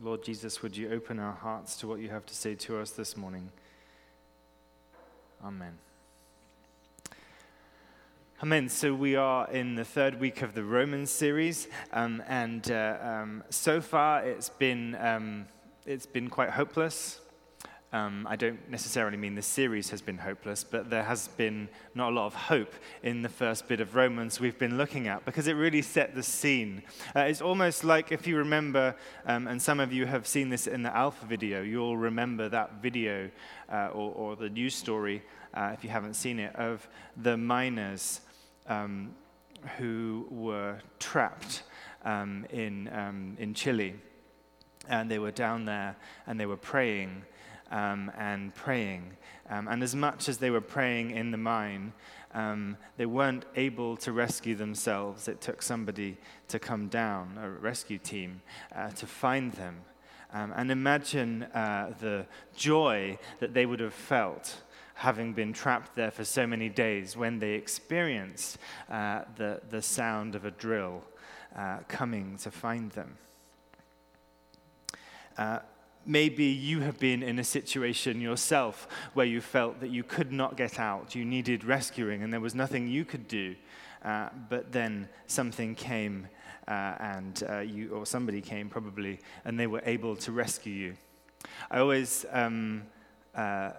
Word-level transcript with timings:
Lord 0.00 0.22
Jesus, 0.22 0.62
would 0.62 0.76
you 0.76 0.92
open 0.92 1.18
our 1.18 1.32
hearts 1.32 1.76
to 1.78 1.88
what 1.88 1.98
you 1.98 2.08
have 2.08 2.24
to 2.26 2.34
say 2.34 2.54
to 2.54 2.78
us 2.78 2.92
this 2.92 3.16
morning? 3.16 3.50
Amen. 5.44 5.76
Amen. 8.40 8.68
So 8.68 8.94
we 8.94 9.16
are 9.16 9.50
in 9.50 9.74
the 9.74 9.84
third 9.84 10.20
week 10.20 10.42
of 10.42 10.54
the 10.54 10.62
Romans 10.62 11.10
series, 11.10 11.66
um, 11.92 12.22
and 12.28 12.70
uh, 12.70 12.96
um, 13.02 13.42
so 13.50 13.80
far 13.80 14.24
it's 14.24 14.48
been 14.48 14.94
um, 15.00 15.46
it's 15.84 16.06
been 16.06 16.30
quite 16.30 16.50
hopeless. 16.50 17.20
Um, 17.90 18.26
I 18.28 18.36
don't 18.36 18.68
necessarily 18.68 19.16
mean 19.16 19.34
the 19.34 19.40
series 19.40 19.88
has 19.90 20.02
been 20.02 20.18
hopeless, 20.18 20.62
but 20.62 20.90
there 20.90 21.04
has 21.04 21.28
been 21.28 21.70
not 21.94 22.12
a 22.12 22.14
lot 22.14 22.26
of 22.26 22.34
hope 22.34 22.74
in 23.02 23.22
the 23.22 23.30
first 23.30 23.66
bit 23.66 23.80
of 23.80 23.94
Romans 23.94 24.38
we've 24.38 24.58
been 24.58 24.76
looking 24.76 25.08
at 25.08 25.24
because 25.24 25.48
it 25.48 25.54
really 25.54 25.80
set 25.80 26.14
the 26.14 26.22
scene. 26.22 26.82
Uh, 27.16 27.20
it's 27.20 27.40
almost 27.40 27.84
like 27.84 28.12
if 28.12 28.26
you 28.26 28.36
remember, 28.36 28.94
um, 29.24 29.48
and 29.48 29.60
some 29.60 29.80
of 29.80 29.90
you 29.90 30.04
have 30.04 30.26
seen 30.26 30.50
this 30.50 30.66
in 30.66 30.82
the 30.82 30.94
Alpha 30.94 31.24
video, 31.24 31.62
you'll 31.62 31.96
remember 31.96 32.50
that 32.50 32.82
video 32.82 33.30
uh, 33.72 33.88
or, 33.94 34.12
or, 34.12 34.36
the 34.36 34.50
news 34.50 34.74
story, 34.74 35.22
uh, 35.54 35.70
if 35.72 35.82
you 35.82 35.88
haven't 35.88 36.14
seen 36.14 36.38
it, 36.38 36.54
of 36.56 36.86
the 37.16 37.38
miners 37.38 38.20
um, 38.66 39.14
who 39.78 40.26
were 40.30 40.76
trapped 40.98 41.62
um, 42.04 42.44
in, 42.50 42.90
um, 42.92 43.34
in 43.38 43.54
Chile. 43.54 43.94
And 44.90 45.10
they 45.10 45.18
were 45.18 45.30
down 45.30 45.64
there 45.64 45.96
and 46.26 46.38
they 46.38 46.46
were 46.46 46.56
praying 46.56 47.22
um, 47.70 48.10
and 48.16 48.54
praying. 48.54 49.16
Um, 49.50 49.68
and 49.68 49.82
as 49.82 49.94
much 49.94 50.28
as 50.28 50.38
they 50.38 50.50
were 50.50 50.60
praying 50.60 51.12
in 51.12 51.30
the 51.30 51.38
mine, 51.38 51.92
um, 52.34 52.76
they 52.96 53.06
weren't 53.06 53.46
able 53.56 53.96
to 53.98 54.12
rescue 54.12 54.54
themselves. 54.54 55.28
It 55.28 55.40
took 55.40 55.62
somebody 55.62 56.18
to 56.48 56.58
come 56.58 56.88
down, 56.88 57.38
a 57.40 57.48
rescue 57.48 57.98
team, 57.98 58.42
uh, 58.74 58.90
to 58.90 59.06
find 59.06 59.52
them. 59.52 59.82
Um, 60.32 60.52
and 60.54 60.70
imagine 60.70 61.44
uh, 61.44 61.94
the 62.00 62.26
joy 62.54 63.18
that 63.40 63.54
they 63.54 63.64
would 63.64 63.80
have 63.80 63.94
felt 63.94 64.62
having 64.94 65.32
been 65.32 65.52
trapped 65.52 65.94
there 65.94 66.10
for 66.10 66.24
so 66.24 66.46
many 66.46 66.68
days 66.68 67.16
when 67.16 67.38
they 67.38 67.52
experienced 67.52 68.58
uh, 68.90 69.22
the, 69.36 69.60
the 69.70 69.80
sound 69.80 70.34
of 70.34 70.44
a 70.44 70.50
drill 70.50 71.02
uh, 71.56 71.78
coming 71.86 72.36
to 72.36 72.50
find 72.50 72.90
them. 72.92 73.16
Maybe 76.08 76.44
you 76.44 76.80
have 76.80 76.98
been 76.98 77.22
in 77.22 77.38
a 77.38 77.44
situation 77.44 78.18
yourself 78.18 78.88
where 79.12 79.26
you 79.26 79.42
felt 79.42 79.80
that 79.80 79.90
you 79.90 80.02
could 80.02 80.32
not 80.32 80.56
get 80.56 80.80
out, 80.80 81.14
you 81.14 81.22
needed 81.22 81.64
rescuing, 81.64 82.22
and 82.22 82.32
there 82.32 82.40
was 82.40 82.54
nothing 82.54 82.88
you 82.88 83.04
could 83.04 83.28
do. 83.28 83.54
Uh, 84.02 84.30
but 84.48 84.72
then 84.72 85.06
something 85.26 85.74
came, 85.74 86.26
uh, 86.66 86.94
and 86.98 87.44
uh, 87.50 87.58
you, 87.58 87.90
or 87.90 88.06
somebody 88.06 88.40
came 88.40 88.70
probably, 88.70 89.20
and 89.44 89.60
they 89.60 89.66
were 89.66 89.82
able 89.84 90.16
to 90.16 90.32
rescue 90.32 90.72
you. 90.72 90.94
I 91.70 91.80
always 91.80 92.24
um, 92.32 92.84
uh, 93.34 93.72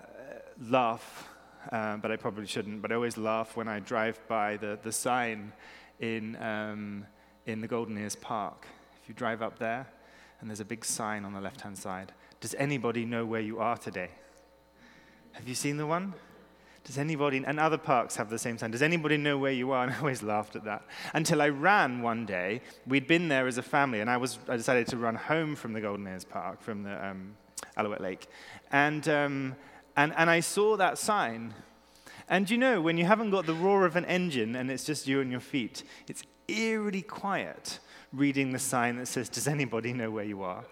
laugh, 0.70 1.28
uh, 1.72 1.98
but 1.98 2.12
I 2.12 2.16
probably 2.16 2.46
shouldn't, 2.46 2.84
but 2.84 2.92
I 2.92 2.96
always 2.96 3.18
laugh 3.18 3.58
when 3.58 3.68
I 3.68 3.80
drive 3.80 4.20
by 4.28 4.58
the, 4.58 4.78
the 4.84 4.92
sign 4.92 5.52
in, 6.00 6.36
um, 6.36 7.08
in 7.48 7.60
the 7.60 7.68
Golden 7.68 7.98
Ears 7.98 8.16
Park. 8.16 8.68
If 9.02 9.10
you 9.10 9.16
drive 9.16 9.42
up 9.42 9.58
there, 9.58 9.88
and 10.40 10.50
there's 10.50 10.60
a 10.60 10.66
big 10.66 10.86
sign 10.86 11.26
on 11.26 11.34
the 11.34 11.42
left 11.42 11.62
hand 11.62 11.78
side. 11.78 12.14
Does 12.40 12.56
anybody 12.56 13.06
know 13.06 13.26
where 13.26 13.42
you 13.42 13.60
are 13.60 13.78
today? 13.78 14.10
Have 15.34 15.48
you 15.48 15.56
seen 15.56 15.78
the 15.78 15.86
one? 15.86 16.14
Does 16.86 16.98
anybody, 16.98 17.44
and 17.46 17.60
other 17.60 17.78
parks 17.78 18.16
have 18.16 18.30
the 18.30 18.40
same 18.40 18.58
sign, 18.58 18.72
does 18.72 18.82
anybody 18.82 19.18
know 19.18 19.38
where 19.38 19.52
you 19.52 19.72
are? 19.72 19.84
And 19.90 19.94
I 19.94 20.00
always 20.00 20.24
laughed 20.24 20.56
at 20.56 20.64
that. 20.64 20.84
Until 21.14 21.42
I 21.42 21.50
ran 21.50 22.02
one 22.02 22.26
day. 22.26 22.62
We'd 22.88 23.08
been 23.08 23.28
there 23.28 23.48
as 23.48 23.58
a 23.58 23.62
family, 23.62 24.00
and 24.00 24.10
I, 24.10 24.18
was, 24.18 24.40
I 24.48 24.58
decided 24.58 24.88
to 24.88 24.98
run 24.98 25.16
home 25.16 25.56
from 25.56 25.74
the 25.74 25.82
Golden 25.82 26.08
Ears 26.08 26.26
Park, 26.26 26.62
from 26.62 26.84
the 26.84 27.06
um, 27.06 27.36
Alouette 27.78 28.02
Lake. 28.02 28.28
And, 28.72 29.08
um, 29.08 29.56
and, 29.96 30.14
and 30.18 30.30
I 30.30 30.40
saw 30.40 30.78
that 30.78 30.98
sign. 30.98 31.54
And 32.28 32.50
you 32.50 32.58
know, 32.58 32.82
when 32.82 32.98
you 32.98 33.06
haven't 33.06 33.32
got 33.32 33.46
the 33.46 33.54
roar 33.54 33.86
of 33.86 33.96
an 33.96 34.06
engine 34.06 34.56
and 34.56 34.72
it's 34.72 34.84
just 34.84 35.08
you 35.08 35.20
and 35.22 35.32
your 35.32 35.40
feet, 35.40 35.84
it's 36.08 36.24
eerily 36.48 37.02
quiet 37.02 37.80
reading 38.12 38.52
the 38.52 38.60
sign 38.60 38.98
that 38.98 39.08
says, 39.08 39.30
Does 39.30 39.48
anybody 39.48 39.94
know 39.94 40.12
where 40.12 40.26
you 40.26 40.44
are? 40.44 40.66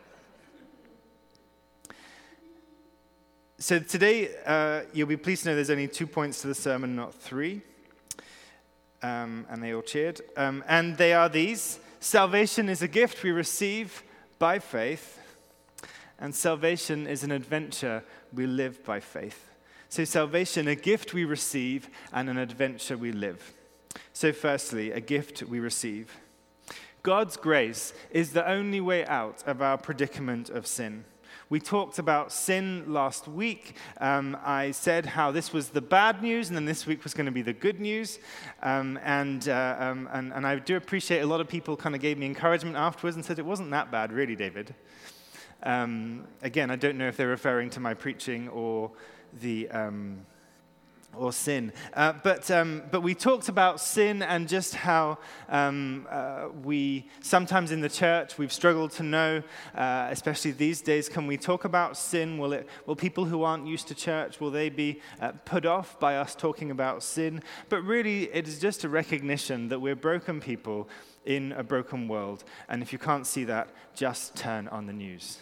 So 3.60 3.80
today, 3.80 4.30
uh, 4.46 4.82
you'll 4.94 5.08
be 5.08 5.18
pleased 5.18 5.44
to 5.44 5.50
know 5.50 5.56
there's 5.56 5.70
only 5.70 5.88
two 5.88 6.08
points 6.08 6.42
to 6.42 6.48
the 6.48 6.56
sermon, 6.56 6.96
not 6.96 7.14
three. 7.14 7.62
Um, 9.02 9.46
and 9.50 9.62
they 9.62 9.74
all 9.74 9.82
cheered. 9.82 10.22
Um, 10.36 10.64
and 10.68 10.98
they 10.98 11.14
are 11.14 11.30
these 11.30 11.80
Salvation 12.00 12.70
is 12.70 12.82
a 12.82 12.88
gift 12.88 13.24
we 13.24 13.32
receive 13.32 14.04
by 14.38 14.60
faith, 14.60 15.20
and 16.20 16.34
salvation 16.34 17.08
is 17.08 17.24
an 17.24 17.32
adventure 17.32 18.04
we 18.32 18.46
live 18.46 18.84
by 18.86 19.00
faith. 19.00 19.50
So, 19.90 20.06
salvation, 20.06 20.68
a 20.68 20.76
gift 20.76 21.14
we 21.14 21.26
receive, 21.26 21.90
and 22.14 22.30
an 22.30 22.38
adventure 22.38 22.98
we 22.98 23.12
live. 23.12 23.54
So, 24.14 24.32
firstly, 24.32 24.92
a 24.92 25.00
gift 25.00 25.44
we 25.44 25.60
receive. 25.60 26.16
God's 27.04 27.38
grace 27.38 27.94
is 28.12 28.34
the 28.34 28.48
only 28.50 28.82
way 28.82 29.06
out 29.06 29.44
of 29.48 29.62
our 29.62 29.78
predicament 29.78 30.50
of 30.50 30.68
sin. 30.68 31.06
We 31.50 31.62
talked 31.62 31.98
about 31.98 32.34
sin 32.34 32.92
last 32.92 33.26
week. 33.28 33.76
Um, 34.02 34.38
I 34.44 34.72
said 34.72 35.06
how 35.06 35.32
this 35.32 35.54
was 35.54 35.70
the 35.70 35.82
bad 35.82 36.22
news, 36.22 36.50
and 36.50 36.58
then 36.58 36.66
this 36.66 36.86
week 36.86 37.04
was 37.06 37.14
going 37.14 37.26
to 37.26 37.32
be 37.32 37.42
the 37.42 37.54
good 37.54 37.80
news. 37.80 38.20
Um, 38.62 39.00
and, 39.02 39.48
uh, 39.48 39.78
um, 39.80 40.10
and, 40.12 40.34
and 40.34 40.46
I 40.46 40.60
do 40.60 40.76
appreciate 40.76 41.22
a 41.22 41.26
lot 41.26 41.40
of 41.40 41.48
people 41.48 41.78
kind 41.78 41.96
of 41.96 42.02
gave 42.02 42.18
me 42.18 42.26
encouragement 42.26 42.76
afterwards 42.76 43.16
and 43.16 43.24
said 43.24 43.40
it 43.40 43.46
wasn't 43.46 43.72
that 43.72 43.92
bad, 43.92 44.12
really, 44.12 44.36
David. 44.36 44.76
Um, 45.64 46.28
again, 46.42 46.70
I 46.70 46.76
don't 46.76 46.98
know 46.98 47.08
if 47.08 47.16
they're 47.16 47.28
referring 47.28 47.70
to 47.72 47.80
my 47.80 47.94
preaching 47.94 48.50
or 48.50 48.92
the 49.40 49.70
um, 49.70 50.26
or 51.20 51.34
sin. 51.34 51.74
Uh, 51.94 52.14
but, 52.24 52.50
um, 52.52 52.84
but 52.92 53.02
we 53.02 53.14
talked 53.14 53.50
about 53.50 53.80
sin 53.80 54.22
and 54.22 54.48
just 54.48 54.76
how 54.76 55.18
um, 55.50 56.08
uh, 56.10 56.48
we, 56.64 57.08
sometimes 57.22 57.72
in 57.72 57.82
the 57.82 57.90
church, 57.90 58.38
we've 58.38 58.54
struggled 58.54 58.92
to 58.92 59.04
know, 59.04 59.44
uh, 59.76 60.08
especially 60.10 60.52
these 60.52 60.82
days, 60.82 61.10
can 61.10 61.28
we 61.28 61.38
talk 61.38 61.66
about 61.66 61.98
sin? 61.98 62.38
Will, 62.38 62.54
it, 62.54 62.68
will 62.86 62.96
people 62.96 63.26
who 63.26 63.44
aren't 63.44 63.68
used 63.68 63.88
to 63.88 63.96
church, 63.96 64.40
will 64.40 64.52
they 64.52 64.70
be 64.70 65.02
uh, 65.22 65.32
put 65.46 65.66
off 65.66 66.00
by 66.00 66.18
us 66.18 66.36
talking 66.36 66.72
about 66.72 67.04
sin? 67.04 67.42
But 67.70 67.82
really, 67.84 68.24
it 68.34 68.48
is 68.48 68.60
just 68.60 68.84
a 68.84 68.90
recognition 68.90 69.70
that 69.70 69.80
we're 69.80 69.96
broken 69.96 70.40
people 70.40 70.88
in 71.26 71.52
a 71.52 71.64
broken 71.64 72.08
world. 72.08 72.44
And 72.70 72.82
if 72.82 72.94
you 72.94 73.00
can't 73.00 73.28
see 73.28 73.44
that, 73.46 73.70
just 73.94 74.36
turn 74.36 74.68
on 74.70 74.88
the 74.88 74.94
news. 74.94 75.40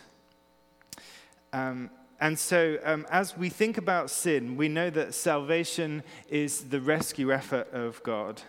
Um, 1.53 1.89
and 2.19 2.39
so, 2.39 2.77
um, 2.83 3.05
as 3.09 3.37
we 3.37 3.49
think 3.49 3.77
about 3.77 4.09
sin, 4.09 4.55
we 4.55 4.69
know 4.69 4.89
that 4.89 5.13
salvation 5.13 6.03
is 6.29 6.65
the 6.65 6.79
rescue 6.79 7.33
effort 7.33 7.67
of 7.73 8.01
God. 8.03 8.41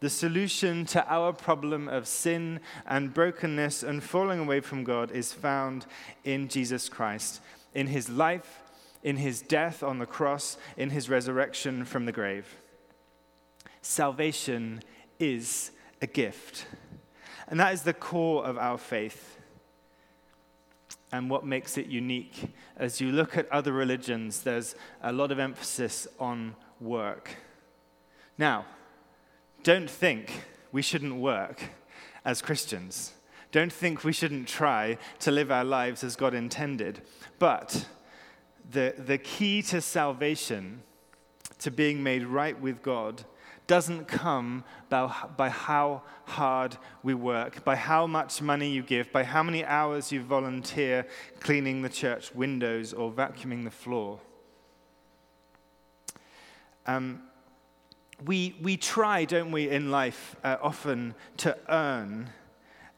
The 0.00 0.10
solution 0.10 0.84
to 0.86 1.06
our 1.08 1.32
problem 1.32 1.88
of 1.88 2.08
sin 2.08 2.58
and 2.86 3.14
brokenness 3.14 3.84
and 3.84 4.02
falling 4.02 4.40
away 4.40 4.58
from 4.58 4.82
God 4.82 5.12
is 5.12 5.32
found 5.32 5.86
in 6.24 6.48
Jesus 6.48 6.88
Christ, 6.88 7.40
in 7.72 7.86
his 7.86 8.08
life, 8.08 8.62
in 9.04 9.16
his 9.16 9.42
death 9.42 9.84
on 9.84 10.00
the 10.00 10.06
cross, 10.06 10.56
in 10.76 10.90
his 10.90 11.08
resurrection 11.08 11.84
from 11.84 12.04
the 12.04 12.12
grave. 12.12 12.56
Salvation 13.80 14.82
is 15.20 15.70
a 16.00 16.08
gift. 16.08 16.66
And 17.46 17.60
that 17.60 17.72
is 17.72 17.82
the 17.82 17.94
core 17.94 18.44
of 18.44 18.58
our 18.58 18.78
faith 18.78 19.31
and 21.12 21.28
what 21.28 21.44
makes 21.44 21.76
it 21.76 21.86
unique. 21.86 22.52
As 22.76 23.00
you 23.00 23.12
look 23.12 23.36
at 23.36 23.50
other 23.52 23.72
religions, 23.72 24.40
there's 24.40 24.74
a 25.02 25.12
lot 25.12 25.30
of 25.30 25.38
emphasis 25.38 26.08
on 26.18 26.56
work. 26.80 27.36
Now, 28.38 28.64
don't 29.62 29.90
think 29.90 30.44
we 30.72 30.82
shouldn't 30.82 31.16
work 31.16 31.62
as 32.24 32.40
Christians. 32.40 33.12
Don't 33.52 33.72
think 33.72 34.02
we 34.02 34.12
shouldn't 34.12 34.48
try 34.48 34.96
to 35.20 35.30
live 35.30 35.52
our 35.52 35.64
lives 35.64 36.02
as 36.02 36.16
God 36.16 36.32
intended. 36.32 37.02
But 37.38 37.86
the, 38.70 38.94
the 38.96 39.18
key 39.18 39.60
to 39.64 39.82
salvation, 39.82 40.82
to 41.58 41.70
being 41.70 42.02
made 42.02 42.24
right 42.24 42.58
with 42.58 42.82
God, 42.82 43.24
doesn't 43.72 44.06
come 44.06 44.62
by, 44.90 45.10
by 45.34 45.48
how 45.48 46.02
hard 46.26 46.76
we 47.02 47.14
work, 47.14 47.64
by 47.64 47.74
how 47.74 48.06
much 48.06 48.42
money 48.42 48.68
you 48.68 48.82
give, 48.82 49.10
by 49.10 49.24
how 49.24 49.42
many 49.42 49.64
hours 49.64 50.12
you 50.12 50.20
volunteer 50.20 51.06
cleaning 51.40 51.80
the 51.80 51.88
church 51.88 52.34
windows 52.34 52.92
or 52.92 53.10
vacuuming 53.10 53.64
the 53.64 53.70
floor. 53.70 54.20
Um, 56.86 57.22
we, 58.22 58.54
we 58.60 58.76
try, 58.76 59.24
don't 59.24 59.52
we, 59.52 59.70
in 59.70 59.90
life 59.90 60.36
uh, 60.44 60.58
often 60.60 61.14
to 61.38 61.56
earn 61.70 62.28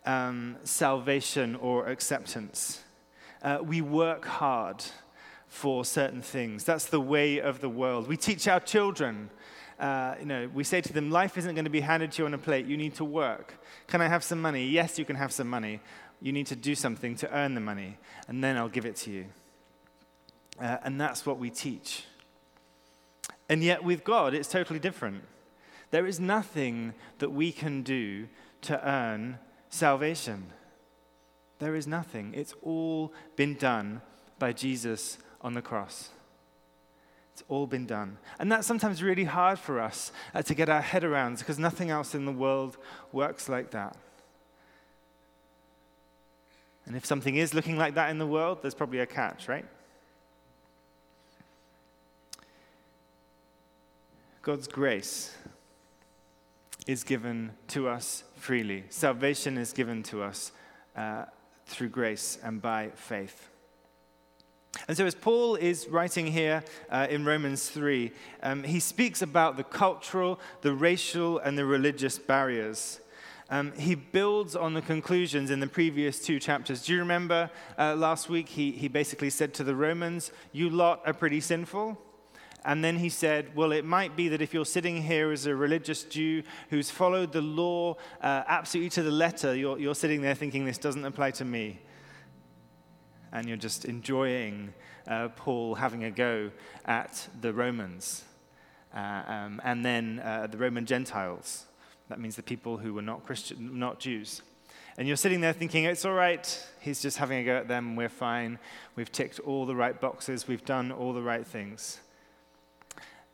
um, 0.04 0.56
salvation 0.64 1.54
or 1.54 1.86
acceptance. 1.86 2.82
Uh, 3.42 3.58
we 3.62 3.80
work 3.80 4.24
hard 4.24 4.82
for 5.46 5.84
certain 5.84 6.20
things. 6.20 6.64
That's 6.64 6.86
the 6.86 7.00
way 7.00 7.38
of 7.38 7.60
the 7.60 7.68
world. 7.68 8.08
We 8.08 8.16
teach 8.16 8.48
our 8.48 8.58
children 8.58 9.30
uh, 9.78 10.14
you 10.20 10.26
know, 10.26 10.48
we 10.52 10.64
say 10.64 10.80
to 10.80 10.92
them, 10.92 11.10
life 11.10 11.36
isn't 11.36 11.54
going 11.54 11.64
to 11.64 11.70
be 11.70 11.80
handed 11.80 12.12
to 12.12 12.22
you 12.22 12.26
on 12.26 12.34
a 12.34 12.38
plate. 12.38 12.66
You 12.66 12.76
need 12.76 12.94
to 12.96 13.04
work. 13.04 13.54
Can 13.86 14.00
I 14.00 14.08
have 14.08 14.22
some 14.22 14.40
money? 14.40 14.66
Yes, 14.66 14.98
you 14.98 15.04
can 15.04 15.16
have 15.16 15.32
some 15.32 15.48
money. 15.48 15.80
You 16.20 16.32
need 16.32 16.46
to 16.46 16.56
do 16.56 16.74
something 16.74 17.16
to 17.16 17.30
earn 17.36 17.54
the 17.54 17.60
money, 17.60 17.98
and 18.28 18.42
then 18.42 18.56
I'll 18.56 18.68
give 18.68 18.86
it 18.86 18.96
to 18.96 19.10
you. 19.10 19.26
Uh, 20.60 20.78
and 20.84 21.00
that's 21.00 21.26
what 21.26 21.38
we 21.38 21.50
teach. 21.50 22.04
And 23.48 23.62
yet, 23.62 23.84
with 23.84 24.04
God, 24.04 24.32
it's 24.32 24.48
totally 24.48 24.78
different. 24.78 25.24
There 25.90 26.06
is 26.06 26.18
nothing 26.18 26.94
that 27.18 27.30
we 27.30 27.52
can 27.52 27.82
do 27.82 28.28
to 28.62 28.88
earn 28.88 29.38
salvation. 29.68 30.46
There 31.58 31.74
is 31.74 31.86
nothing. 31.86 32.32
It's 32.34 32.54
all 32.62 33.12
been 33.36 33.54
done 33.54 34.00
by 34.38 34.52
Jesus 34.52 35.18
on 35.40 35.54
the 35.54 35.62
cross. 35.62 36.10
It's 37.34 37.42
all 37.48 37.66
been 37.66 37.84
done. 37.84 38.18
And 38.38 38.50
that's 38.50 38.64
sometimes 38.64 39.02
really 39.02 39.24
hard 39.24 39.58
for 39.58 39.80
us 39.80 40.12
uh, 40.34 40.42
to 40.42 40.54
get 40.54 40.68
our 40.68 40.80
head 40.80 41.02
around 41.02 41.38
because 41.38 41.58
nothing 41.58 41.90
else 41.90 42.14
in 42.14 42.26
the 42.26 42.32
world 42.32 42.76
works 43.10 43.48
like 43.48 43.72
that. 43.72 43.96
And 46.86 46.94
if 46.94 47.04
something 47.04 47.34
is 47.34 47.52
looking 47.52 47.76
like 47.76 47.94
that 47.94 48.10
in 48.10 48.18
the 48.18 48.26
world, 48.26 48.58
there's 48.62 48.74
probably 48.74 49.00
a 49.00 49.06
catch, 49.06 49.48
right? 49.48 49.64
God's 54.40 54.68
grace 54.68 55.34
is 56.86 57.02
given 57.02 57.50
to 57.68 57.88
us 57.88 58.22
freely. 58.36 58.84
Salvation 58.90 59.58
is 59.58 59.72
given 59.72 60.04
to 60.04 60.22
us 60.22 60.52
uh, 60.94 61.24
through 61.66 61.88
grace 61.88 62.38
and 62.44 62.62
by 62.62 62.90
faith. 62.94 63.48
And 64.88 64.96
so, 64.96 65.06
as 65.06 65.14
Paul 65.14 65.54
is 65.56 65.88
writing 65.88 66.26
here 66.26 66.62
uh, 66.90 67.06
in 67.08 67.24
Romans 67.24 67.68
3, 67.70 68.10
um, 68.42 68.64
he 68.64 68.80
speaks 68.80 69.22
about 69.22 69.56
the 69.56 69.64
cultural, 69.64 70.40
the 70.62 70.74
racial, 70.74 71.38
and 71.38 71.56
the 71.56 71.64
religious 71.64 72.18
barriers. 72.18 73.00
Um, 73.50 73.72
he 73.72 73.94
builds 73.94 74.56
on 74.56 74.74
the 74.74 74.82
conclusions 74.82 75.50
in 75.50 75.60
the 75.60 75.66
previous 75.66 76.18
two 76.18 76.40
chapters. 76.40 76.84
Do 76.84 76.92
you 76.92 76.98
remember 76.98 77.50
uh, 77.78 77.94
last 77.94 78.28
week 78.28 78.48
he, 78.48 78.72
he 78.72 78.88
basically 78.88 79.30
said 79.30 79.54
to 79.54 79.64
the 79.64 79.76
Romans, 79.76 80.32
You 80.52 80.70
lot 80.70 81.02
are 81.06 81.12
pretty 81.12 81.40
sinful? 81.40 81.98
And 82.64 82.82
then 82.82 82.96
he 82.98 83.10
said, 83.10 83.54
Well, 83.54 83.72
it 83.72 83.84
might 83.84 84.16
be 84.16 84.28
that 84.28 84.40
if 84.40 84.54
you're 84.54 84.64
sitting 84.64 85.02
here 85.02 85.30
as 85.30 85.46
a 85.46 85.54
religious 85.54 86.04
Jew 86.04 86.42
who's 86.70 86.90
followed 86.90 87.32
the 87.32 87.42
law 87.42 87.96
uh, 88.22 88.42
absolutely 88.46 88.90
to 88.90 89.02
the 89.02 89.10
letter, 89.10 89.54
you're, 89.54 89.78
you're 89.78 89.94
sitting 89.94 90.22
there 90.22 90.34
thinking, 90.34 90.64
This 90.64 90.78
doesn't 90.78 91.04
apply 91.04 91.32
to 91.32 91.44
me 91.44 91.80
and 93.34 93.48
you're 93.48 93.56
just 93.58 93.84
enjoying 93.84 94.72
uh, 95.08 95.28
Paul 95.36 95.74
having 95.74 96.04
a 96.04 96.10
go 96.10 96.50
at 96.86 97.28
the 97.40 97.52
Romans 97.52 98.24
uh, 98.94 99.22
um, 99.26 99.60
and 99.64 99.84
then 99.84 100.22
uh, 100.24 100.46
the 100.46 100.56
Roman 100.56 100.86
Gentiles. 100.86 101.66
That 102.08 102.20
means 102.20 102.36
the 102.36 102.42
people 102.42 102.78
who 102.78 102.94
were 102.94 103.02
not 103.02 103.26
Christian, 103.26 103.78
not 103.78 103.98
Jews. 103.98 104.40
And 104.96 105.08
you're 105.08 105.16
sitting 105.16 105.40
there 105.40 105.52
thinking, 105.52 105.84
it's 105.84 106.04
all 106.04 106.12
right, 106.12 106.66
he's 106.80 107.02
just 107.02 107.18
having 107.18 107.38
a 107.38 107.44
go 107.44 107.56
at 107.56 107.66
them, 107.66 107.96
we're 107.96 108.08
fine, 108.08 108.60
we've 108.94 109.10
ticked 109.10 109.40
all 109.40 109.66
the 109.66 109.74
right 109.74 110.00
boxes, 110.00 110.46
we've 110.46 110.64
done 110.64 110.92
all 110.92 111.12
the 111.12 111.22
right 111.22 111.44
things. 111.44 112.00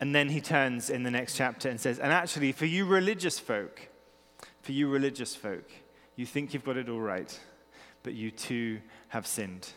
And 0.01 0.15
then 0.15 0.31
he 0.31 0.41
turns 0.41 0.89
in 0.89 1.03
the 1.03 1.11
next 1.11 1.37
chapter 1.37 1.69
and 1.69 1.79
says, 1.79 1.99
and 1.99 2.11
actually, 2.11 2.53
for 2.53 2.65
you 2.65 2.87
religious 2.87 3.39
folk, 3.39 3.89
for 4.63 4.73
you 4.73 4.89
religious 4.89 5.37
folk, 5.37 5.71
you 6.17 6.25
think 6.25 6.55
you've 6.55 6.65
got 6.65 6.79
it 6.79 6.89
all 6.89 7.01
right, 7.01 7.39
but 8.03 8.15
you 8.15 8.31
too 8.31 8.81
have 9.09 9.27
sinned. 9.27 9.69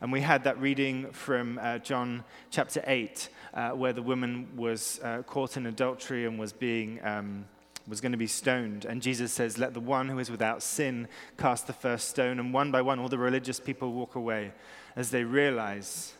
And 0.00 0.12
we 0.12 0.20
had 0.20 0.44
that 0.44 0.60
reading 0.60 1.10
from 1.12 1.58
uh, 1.62 1.78
John 1.78 2.24
chapter 2.50 2.82
8, 2.86 3.28
uh, 3.54 3.70
where 3.70 3.92
the 3.92 4.02
woman 4.02 4.48
was 4.56 5.00
uh, 5.02 5.22
caught 5.22 5.56
in 5.56 5.66
adultery 5.66 6.26
and 6.26 6.38
was 6.38 6.52
being. 6.52 7.00
Um, 7.04 7.46
was 7.86 8.00
going 8.00 8.12
to 8.12 8.18
be 8.18 8.26
stoned. 8.26 8.86
And 8.86 9.02
Jesus 9.02 9.30
says, 9.30 9.58
Let 9.58 9.74
the 9.74 9.80
one 9.80 10.08
who 10.08 10.18
is 10.18 10.30
without 10.30 10.62
sin 10.62 11.06
cast 11.36 11.66
the 11.66 11.74
first 11.74 12.08
stone. 12.08 12.38
And 12.38 12.50
one 12.50 12.70
by 12.70 12.80
one, 12.80 12.98
all 12.98 13.10
the 13.10 13.18
religious 13.18 13.60
people 13.60 13.92
walk 13.92 14.14
away 14.14 14.52
as 14.96 15.10
they 15.10 15.22
realize 15.22 16.14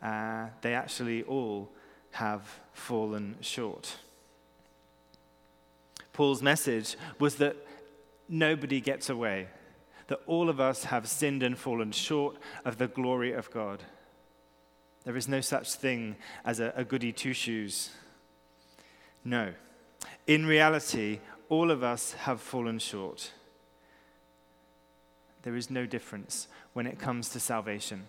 uh, 0.00 0.46
they 0.62 0.74
actually 0.74 1.24
all 1.24 1.70
have 2.12 2.60
fallen 2.72 3.34
short. 3.40 3.96
Paul's 6.12 6.42
message 6.42 6.96
was 7.18 7.36
that 7.36 7.56
nobody 8.28 8.80
gets 8.80 9.10
away 9.10 9.48
that 10.08 10.20
all 10.26 10.48
of 10.48 10.58
us 10.58 10.84
have 10.84 11.06
sinned 11.06 11.42
and 11.42 11.56
fallen 11.56 11.92
short 11.92 12.36
of 12.64 12.78
the 12.78 12.88
glory 12.88 13.32
of 13.32 13.50
God. 13.50 13.82
There 15.04 15.16
is 15.16 15.28
no 15.28 15.40
such 15.40 15.74
thing 15.74 16.16
as 16.44 16.60
a, 16.60 16.72
a 16.74 16.84
goody 16.84 17.12
two 17.12 17.32
shoes. 17.32 17.90
No. 19.24 19.52
In 20.26 20.44
reality, 20.44 21.20
all 21.48 21.70
of 21.70 21.82
us 21.82 22.12
have 22.12 22.40
fallen 22.40 22.78
short. 22.78 23.32
There 25.42 25.56
is 25.56 25.70
no 25.70 25.86
difference 25.86 26.48
when 26.72 26.86
it 26.86 26.98
comes 26.98 27.30
to 27.30 27.40
salvation 27.40 28.04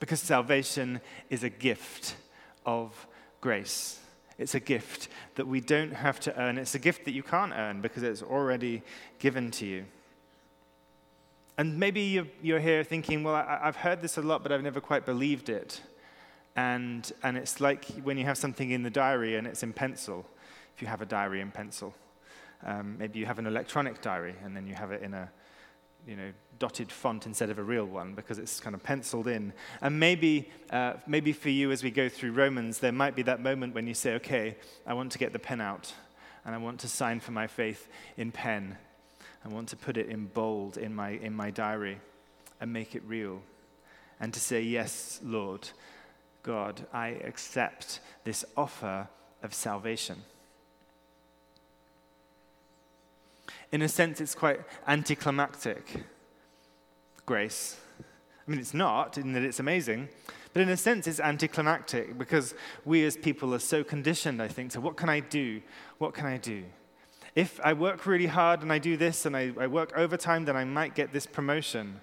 because 0.00 0.20
salvation 0.20 1.00
is 1.30 1.44
a 1.44 1.48
gift 1.48 2.16
of 2.64 3.06
grace. 3.40 4.00
It's 4.38 4.54
a 4.54 4.60
gift 4.60 5.08
that 5.36 5.46
we 5.46 5.60
don't 5.60 5.92
have 5.92 6.20
to 6.20 6.38
earn. 6.38 6.58
It's 6.58 6.74
a 6.74 6.78
gift 6.78 7.04
that 7.04 7.12
you 7.12 7.22
can't 7.22 7.52
earn 7.54 7.80
because 7.80 8.02
it's 8.02 8.22
already 8.22 8.82
given 9.18 9.50
to 9.52 9.66
you. 9.66 9.84
And 11.58 11.78
maybe 11.78 12.00
you're, 12.02 12.26
you're 12.42 12.60
here 12.60 12.84
thinking, 12.84 13.22
well, 13.22 13.34
I, 13.34 13.60
have 13.62 13.76
heard 13.76 14.02
this 14.02 14.18
a 14.18 14.22
lot, 14.22 14.42
but 14.42 14.52
I've 14.52 14.62
never 14.62 14.80
quite 14.80 15.06
believed 15.06 15.48
it. 15.48 15.80
And, 16.54 17.10
and 17.22 17.36
it's 17.36 17.60
like 17.60 17.86
when 18.02 18.18
you 18.18 18.24
have 18.24 18.38
something 18.38 18.70
in 18.70 18.82
the 18.82 18.90
diary 18.90 19.36
and 19.36 19.46
it's 19.46 19.62
in 19.62 19.72
pencil, 19.72 20.26
if 20.74 20.82
you 20.82 20.88
have 20.88 21.00
a 21.00 21.06
diary 21.06 21.40
in 21.40 21.50
pencil. 21.50 21.94
Um, 22.64 22.96
maybe 22.98 23.18
you 23.18 23.26
have 23.26 23.38
an 23.38 23.46
electronic 23.46 24.00
diary 24.00 24.34
and 24.44 24.56
then 24.56 24.66
you 24.66 24.74
have 24.74 24.90
it 24.90 25.02
in 25.02 25.14
a 25.14 25.30
you 26.06 26.16
know, 26.16 26.32
dotted 26.58 26.90
font 26.90 27.26
instead 27.26 27.50
of 27.50 27.58
a 27.58 27.62
real 27.62 27.84
one 27.84 28.14
because 28.14 28.38
it's 28.38 28.60
kind 28.60 28.74
of 28.74 28.82
penciled 28.82 29.26
in. 29.26 29.52
And 29.80 29.98
maybe, 29.98 30.50
uh, 30.70 30.94
maybe 31.06 31.32
for 31.32 31.50
you 31.50 31.72
as 31.72 31.82
we 31.82 31.90
go 31.90 32.08
through 32.08 32.32
Romans, 32.32 32.78
there 32.78 32.92
might 32.92 33.16
be 33.16 33.22
that 33.22 33.42
moment 33.42 33.74
when 33.74 33.86
you 33.86 33.94
say, 33.94 34.14
okay, 34.14 34.56
I 34.86 34.94
want 34.94 35.12
to 35.12 35.18
get 35.18 35.32
the 35.32 35.38
pen 35.38 35.60
out 35.60 35.92
and 36.44 36.54
I 36.54 36.58
want 36.58 36.80
to 36.80 36.88
sign 36.88 37.20
for 37.20 37.32
my 37.32 37.46
faith 37.46 37.88
in 38.16 38.30
pen. 38.30 38.78
I 39.46 39.48
want 39.48 39.68
to 39.68 39.76
put 39.76 39.96
it 39.96 40.08
in 40.08 40.26
bold 40.26 40.76
in 40.76 40.92
my, 40.92 41.10
in 41.10 41.32
my 41.32 41.52
diary 41.52 42.00
and 42.60 42.72
make 42.72 42.96
it 42.96 43.02
real. 43.06 43.42
And 44.18 44.34
to 44.34 44.40
say, 44.40 44.60
Yes, 44.60 45.20
Lord, 45.22 45.68
God, 46.42 46.84
I 46.92 47.08
accept 47.24 48.00
this 48.24 48.44
offer 48.56 49.06
of 49.44 49.54
salvation. 49.54 50.16
In 53.70 53.82
a 53.82 53.88
sense, 53.88 54.20
it's 54.20 54.34
quite 54.34 54.60
anticlimactic, 54.88 56.04
grace. 57.24 57.78
I 58.00 58.50
mean, 58.50 58.58
it's 58.58 58.74
not 58.74 59.16
in 59.16 59.32
that 59.34 59.44
it's 59.44 59.60
amazing, 59.60 60.08
but 60.54 60.62
in 60.62 60.70
a 60.70 60.76
sense, 60.76 61.06
it's 61.06 61.20
anticlimactic 61.20 62.18
because 62.18 62.54
we 62.84 63.04
as 63.04 63.16
people 63.16 63.54
are 63.54 63.60
so 63.60 63.84
conditioned, 63.84 64.42
I 64.42 64.48
think, 64.48 64.72
to 64.72 64.80
what 64.80 64.96
can 64.96 65.08
I 65.08 65.20
do? 65.20 65.62
What 65.98 66.14
can 66.14 66.26
I 66.26 66.36
do? 66.36 66.64
If 67.36 67.60
I 67.62 67.74
work 67.74 68.06
really 68.06 68.26
hard 68.26 68.62
and 68.62 68.72
I 68.72 68.78
do 68.78 68.96
this 68.96 69.26
and 69.26 69.36
I, 69.36 69.52
I 69.60 69.66
work 69.66 69.92
overtime, 69.94 70.46
then 70.46 70.56
I 70.56 70.64
might 70.64 70.94
get 70.94 71.12
this 71.12 71.26
promotion. 71.26 72.00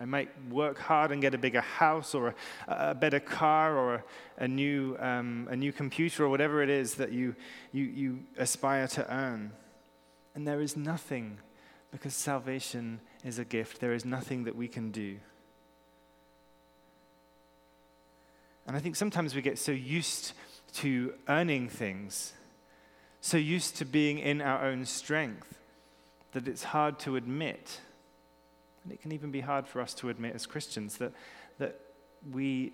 I 0.00 0.04
might 0.04 0.30
work 0.48 0.78
hard 0.78 1.10
and 1.10 1.20
get 1.20 1.34
a 1.34 1.38
bigger 1.38 1.60
house 1.60 2.14
or 2.14 2.28
a, 2.68 2.90
a 2.90 2.94
better 2.94 3.18
car 3.18 3.76
or 3.76 3.94
a, 3.96 4.04
a 4.38 4.48
new, 4.48 4.96
um, 5.00 5.48
a 5.50 5.56
new 5.56 5.72
computer 5.72 6.24
or 6.24 6.28
whatever 6.28 6.62
it 6.62 6.70
is 6.70 6.94
that 6.94 7.10
you, 7.10 7.34
you, 7.72 7.84
you 7.84 8.18
aspire 8.38 8.86
to 8.88 9.12
earn. 9.12 9.50
And 10.36 10.46
there 10.46 10.60
is 10.60 10.76
nothing, 10.76 11.38
because 11.90 12.14
salvation 12.14 13.00
is 13.24 13.40
a 13.40 13.44
gift, 13.44 13.80
there 13.80 13.94
is 13.94 14.04
nothing 14.04 14.44
that 14.44 14.54
we 14.54 14.68
can 14.68 14.92
do. 14.92 15.16
And 18.68 18.76
I 18.76 18.78
think 18.78 18.94
sometimes 18.94 19.34
we 19.34 19.42
get 19.42 19.58
so 19.58 19.72
used 19.72 20.32
to 20.74 21.14
earning 21.28 21.68
things 21.68 22.34
so 23.26 23.36
used 23.36 23.74
to 23.74 23.84
being 23.84 24.20
in 24.20 24.40
our 24.40 24.64
own 24.64 24.84
strength 24.84 25.58
that 26.30 26.46
it's 26.46 26.62
hard 26.62 26.96
to 27.00 27.16
admit. 27.16 27.80
And 28.84 28.92
it 28.92 29.02
can 29.02 29.10
even 29.10 29.32
be 29.32 29.40
hard 29.40 29.66
for 29.66 29.80
us 29.80 29.94
to 29.94 30.10
admit 30.10 30.36
as 30.36 30.46
Christians 30.46 30.98
that, 30.98 31.12
that 31.58 31.80
we, 32.30 32.72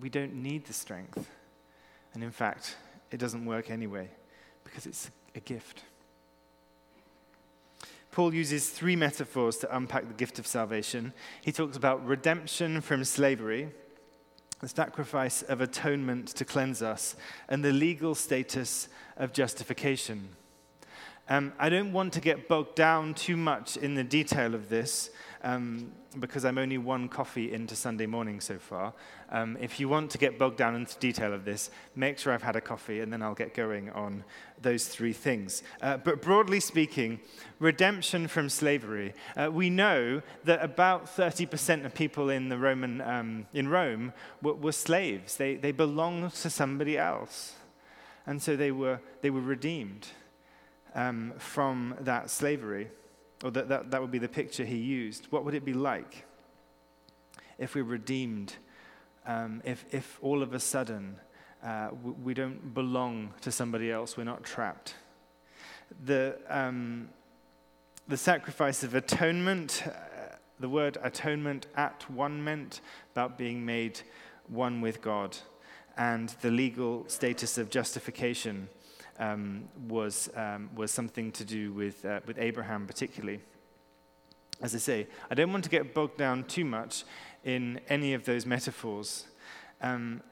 we 0.00 0.08
don't 0.08 0.34
need 0.34 0.64
the 0.64 0.72
strength. 0.72 1.30
And 2.14 2.24
in 2.24 2.32
fact, 2.32 2.74
it 3.12 3.18
doesn't 3.18 3.46
work 3.46 3.70
anyway 3.70 4.08
because 4.64 4.86
it's 4.86 5.08
a 5.36 5.40
gift. 5.40 5.84
Paul 8.10 8.34
uses 8.34 8.68
three 8.68 8.96
metaphors 8.96 9.56
to 9.58 9.76
unpack 9.76 10.08
the 10.08 10.14
gift 10.14 10.40
of 10.40 10.48
salvation. 10.48 11.12
He 11.42 11.52
talks 11.52 11.76
about 11.76 12.04
redemption 12.04 12.80
from 12.80 13.04
slavery, 13.04 13.70
the 14.60 14.68
sacrifice 14.68 15.42
of 15.42 15.60
atonement 15.60 16.28
to 16.28 16.44
cleanse 16.44 16.82
us, 16.82 17.16
and 17.48 17.64
the 17.64 17.72
legal 17.72 18.14
status 18.14 18.88
of 19.16 19.32
justification. 19.32 20.28
Um, 21.28 21.52
I 21.58 21.68
don't 21.68 21.92
want 21.92 22.12
to 22.12 22.20
get 22.20 22.48
bogged 22.48 22.76
down 22.76 23.14
too 23.14 23.36
much 23.36 23.76
in 23.76 23.94
the 23.94 24.04
detail 24.04 24.54
of 24.54 24.68
this, 24.68 25.10
um, 25.42 25.92
because 26.20 26.44
I'm 26.44 26.58
only 26.58 26.78
one 26.78 27.08
coffee 27.08 27.52
into 27.52 27.76
Sunday 27.76 28.06
morning 28.06 28.40
so 28.40 28.58
far. 28.58 28.92
Um, 29.30 29.56
if 29.60 29.80
you 29.80 29.88
want 29.88 30.10
to 30.12 30.18
get 30.18 30.38
bogged 30.38 30.56
down 30.56 30.74
into 30.74 30.98
detail 30.98 31.32
of 31.32 31.44
this, 31.44 31.70
make 31.94 32.18
sure 32.18 32.32
I've 32.32 32.42
had 32.42 32.56
a 32.56 32.60
coffee 32.60 33.00
and 33.00 33.12
then 33.12 33.22
I'll 33.22 33.34
get 33.34 33.54
going 33.54 33.90
on 33.90 34.24
those 34.60 34.86
three 34.88 35.12
things. 35.12 35.62
Uh, 35.82 35.96
but 35.96 36.22
broadly 36.22 36.60
speaking, 36.60 37.20
redemption 37.58 38.28
from 38.28 38.48
slavery. 38.48 39.14
Uh, 39.36 39.50
we 39.52 39.70
know 39.70 40.22
that 40.44 40.62
about 40.62 41.06
30% 41.06 41.84
of 41.84 41.94
people 41.94 42.30
in, 42.30 42.48
the 42.48 42.58
Roman, 42.58 43.00
um, 43.00 43.46
in 43.52 43.68
Rome 43.68 44.12
were, 44.42 44.54
were 44.54 44.72
slaves, 44.72 45.36
they, 45.36 45.56
they 45.56 45.72
belonged 45.72 46.32
to 46.32 46.50
somebody 46.50 46.96
else. 46.96 47.54
And 48.26 48.42
so 48.42 48.56
they 48.56 48.72
were, 48.72 49.00
they 49.20 49.30
were 49.30 49.40
redeemed 49.40 50.08
um, 50.94 51.34
from 51.38 51.94
that 52.00 52.30
slavery. 52.30 52.88
Or 53.44 53.50
that, 53.50 53.68
that, 53.68 53.90
that 53.90 54.00
would 54.00 54.10
be 54.10 54.18
the 54.18 54.28
picture 54.28 54.64
he 54.64 54.76
used. 54.76 55.26
What 55.30 55.44
would 55.44 55.54
it 55.54 55.64
be 55.64 55.74
like 55.74 56.24
if 57.58 57.74
we're 57.74 57.84
redeemed, 57.84 58.54
um, 59.26 59.62
if, 59.64 59.84
if 59.90 60.18
all 60.22 60.42
of 60.42 60.54
a 60.54 60.60
sudden 60.60 61.16
uh, 61.62 61.90
we, 62.02 62.10
we, 62.12 62.34
don't 62.34 62.74
belong 62.74 63.34
to 63.42 63.52
somebody 63.52 63.90
else, 63.90 64.16
we're 64.16 64.24
not 64.24 64.42
trapped? 64.42 64.94
The, 66.04 66.38
um, 66.48 67.10
the 68.08 68.16
sacrifice 68.16 68.82
of 68.82 68.94
atonement, 68.94 69.82
uh, 69.86 70.36
the 70.58 70.68
word 70.68 70.96
atonement 71.02 71.66
at 71.76 72.08
one 72.10 72.42
meant 72.42 72.80
about 73.12 73.36
being 73.36 73.64
made 73.64 74.00
one 74.48 74.80
with 74.80 75.02
God, 75.02 75.36
and 75.98 76.30
the 76.40 76.50
legal 76.50 77.04
status 77.08 77.58
of 77.58 77.68
justification 77.68 78.68
um, 79.18 79.68
was, 79.88 80.28
um, 80.36 80.70
was 80.74 80.90
something 80.90 81.32
to 81.32 81.44
do 81.44 81.72
with, 81.72 82.04
uh, 82.04 82.20
with 82.26 82.38
Abraham, 82.38 82.86
particularly. 82.86 83.40
As 84.62 84.74
I 84.74 84.78
say, 84.78 85.06
I 85.30 85.34
don't 85.34 85.52
want 85.52 85.64
to 85.64 85.70
get 85.70 85.94
bogged 85.94 86.16
down 86.16 86.44
too 86.44 86.64
much 86.64 87.04
in 87.44 87.80
any 87.88 88.14
of 88.14 88.24
those 88.24 88.46
metaphors. 88.46 89.26
Um, 89.82 90.22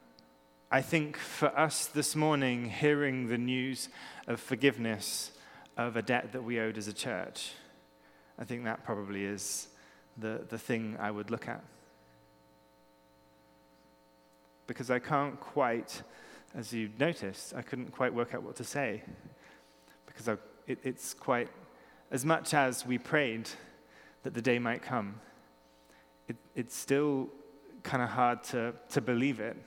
I 0.71 0.81
think 0.81 1.17
for 1.17 1.57
us 1.57 1.85
this 1.85 2.15
morning, 2.15 2.69
hearing 2.69 3.27
the 3.27 3.37
news 3.37 3.89
of 4.27 4.39
forgiveness 4.39 5.31
of 5.77 5.95
a 5.95 6.01
debt 6.01 6.33
that 6.33 6.43
we 6.43 6.59
owed 6.59 6.77
as 6.77 6.87
a 6.87 6.93
church, 6.93 7.51
I 8.39 8.43
think 8.43 8.63
that 8.63 8.83
probably 8.83 9.25
is 9.25 9.67
the, 10.17 10.41
the 10.49 10.57
thing 10.57 10.97
I 10.99 11.11
would 11.11 11.29
look 11.29 11.47
at. 11.47 11.63
Because 14.67 14.89
I 14.89 14.99
can't 14.99 15.39
quite 15.39 16.01
as 16.55 16.71
you 16.71 16.89
noticed, 16.97 17.53
I 17.53 17.61
couldn't 17.61 17.91
quite 17.91 18.13
work 18.13 18.33
out 18.33 18.43
what 18.43 18.55
to 18.57 18.63
say 18.63 19.03
because 20.05 20.29
I, 20.29 20.37
it, 20.67 20.79
it's 20.83 21.13
quite, 21.13 21.49
as 22.11 22.23
much 22.23 22.53
as 22.53 22.85
we 22.85 22.97
prayed 22.97 23.49
that 24.23 24.33
the 24.33 24.41
day 24.41 24.57
might 24.57 24.81
come, 24.81 25.19
it, 26.27 26.37
it's 26.55 26.75
still 26.75 27.29
kind 27.83 28.01
of 28.01 28.09
hard 28.09 28.41
to, 28.43 28.73
to 28.89 29.01
believe 29.01 29.39
it. 29.39 29.57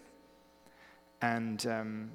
And 1.21 1.65
um, 1.67 2.11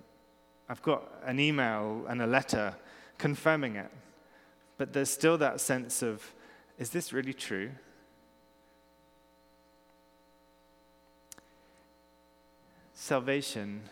I've 0.67 0.81
got 0.81 1.07
an 1.23 1.39
email 1.39 2.05
and 2.09 2.21
a 2.21 2.27
letter 2.27 2.75
confirming 3.19 3.75
it, 3.75 3.91
but 4.77 4.91
there's 4.91 5.09
still 5.09 5.37
that 5.37 5.61
sense 5.61 6.01
of, 6.01 6.33
is 6.79 6.89
this 6.89 7.13
really 7.13 7.33
true? 7.33 7.69
Salvation 12.93 13.83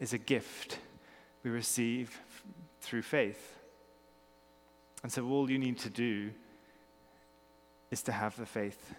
is 0.00 0.14
a 0.14 0.18
gift 0.18 0.78
we 1.44 1.50
receive 1.50 2.18
through 2.80 3.02
faith. 3.02 3.58
And 5.02 5.12
so 5.12 5.26
all 5.28 5.50
you 5.50 5.58
need 5.58 5.78
to 5.78 5.90
do 5.90 6.30
is 7.90 8.02
to 8.02 8.12
have 8.12 8.36
the 8.36 8.46
faith 8.46 8.94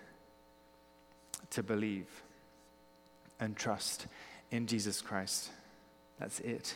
to 1.50 1.64
believe 1.64 2.08
and 3.40 3.56
trust 3.56 4.08
in 4.52 4.68
Jesus 4.68 5.02
Christ. 5.02 5.50
That's 6.20 6.40
it. 6.42 6.76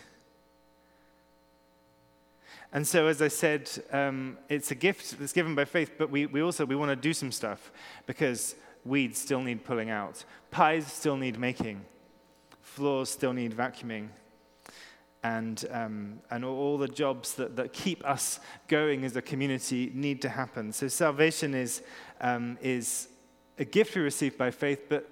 And 2.74 2.86
so, 2.86 3.08
as 3.08 3.22
I 3.22 3.30
said, 3.30 3.70
um, 3.92 4.38
it's 4.50 4.72
a 4.72 4.76
gift 4.76 5.18
that's 5.20 5.34
given 5.34 5.56
by 5.56 5.66
faith, 5.66 5.94
but 5.98 6.10
we, 6.10 6.26
we 6.26 6.42
also 6.42 6.66
we 6.66 6.76
want 6.76 6.90
to 6.90 6.96
do 6.96 7.14
some 7.14 7.32
stuff 7.32 7.72
because 8.06 8.56
weeds 8.84 9.20
still 9.20 9.42
need 9.42 9.64
pulling 9.64 9.90
out, 9.90 10.26
pies 10.52 10.92
still 10.92 11.16
need 11.16 11.40
making 11.40 11.86
floors 12.76 13.10
still 13.10 13.34
need 13.34 13.56
vacuuming. 13.56 14.10
And, 15.24 15.66
um, 15.72 16.20
and 16.30 16.46
all 16.46 16.78
the 16.78 16.88
jobs 16.88 17.34
that, 17.36 17.56
that 17.56 17.74
keep 17.74 18.06
us 18.06 18.40
going 18.68 19.04
as 19.06 19.16
a 19.16 19.22
community 19.22 19.92
need 19.94 20.22
to 20.22 20.30
happen. 20.30 20.72
So, 20.72 20.88
salvation 20.88 21.56
is, 21.56 21.82
um, 22.22 22.60
is 22.62 23.08
a 23.58 23.66
gift 23.66 23.96
we 23.96 24.02
receive 24.02 24.38
by 24.38 24.52
faith, 24.52 24.84
but 24.88 25.10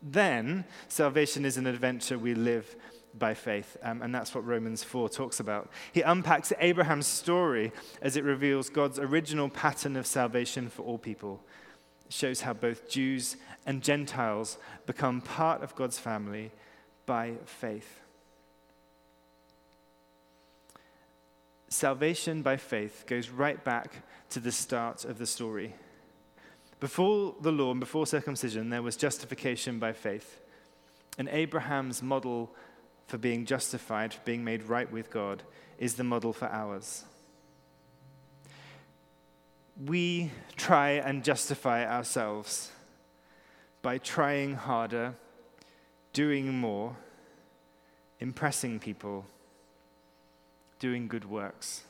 then 0.00 0.64
salvation 0.88 1.44
is 1.44 1.58
an 1.58 1.66
adventure 1.66 2.18
we 2.18 2.34
live 2.34 2.74
by 3.18 3.34
faith. 3.34 3.76
Um, 3.82 4.02
and 4.02 4.14
that's 4.14 4.34
what 4.34 4.46
Romans 4.46 4.82
4 4.82 5.08
talks 5.08 5.40
about. 5.40 5.70
He 5.92 6.00
unpacks 6.02 6.52
Abraham's 6.58 7.06
story 7.06 7.72
as 8.00 8.16
it 8.16 8.24
reveals 8.24 8.70
God's 8.70 8.98
original 8.98 9.48
pattern 9.48 9.96
of 9.96 10.06
salvation 10.06 10.68
for 10.68 10.82
all 10.82 10.98
people. 10.98 11.42
It 12.06 12.12
shows 12.12 12.40
how 12.40 12.54
both 12.54 12.88
Jews 12.88 13.36
and 13.66 13.82
Gentiles 13.82 14.58
become 14.86 15.20
part 15.20 15.62
of 15.62 15.74
God's 15.74 15.98
family 15.98 16.50
by 17.06 17.34
faith. 17.44 18.00
Salvation 21.68 22.42
by 22.42 22.56
faith 22.56 23.04
goes 23.06 23.28
right 23.28 23.62
back 23.64 24.02
to 24.30 24.40
the 24.40 24.52
start 24.52 25.04
of 25.04 25.18
the 25.18 25.26
story. 25.26 25.74
Before 26.80 27.34
the 27.40 27.50
law 27.50 27.70
and 27.70 27.80
before 27.80 28.06
circumcision, 28.06 28.70
there 28.70 28.82
was 28.82 28.96
justification 28.96 29.78
by 29.78 29.92
faith. 29.92 30.40
And 31.18 31.28
Abraham's 31.28 32.02
model 32.02 32.54
for 33.06 33.18
being 33.18 33.44
justified, 33.44 34.14
for 34.14 34.20
being 34.24 34.44
made 34.44 34.64
right 34.64 34.90
with 34.90 35.10
God, 35.10 35.42
is 35.78 35.94
the 35.94 36.04
model 36.04 36.32
for 36.32 36.46
ours. 36.46 37.04
We 39.84 40.30
try 40.56 40.90
and 40.90 41.24
justify 41.24 41.84
ourselves 41.86 42.70
by 43.82 43.98
trying 43.98 44.54
harder 44.54 45.14
doing 46.14 46.56
more, 46.56 46.96
impressing 48.20 48.78
people, 48.78 49.26
doing 50.78 51.08
good 51.08 51.28
works. 51.28 51.82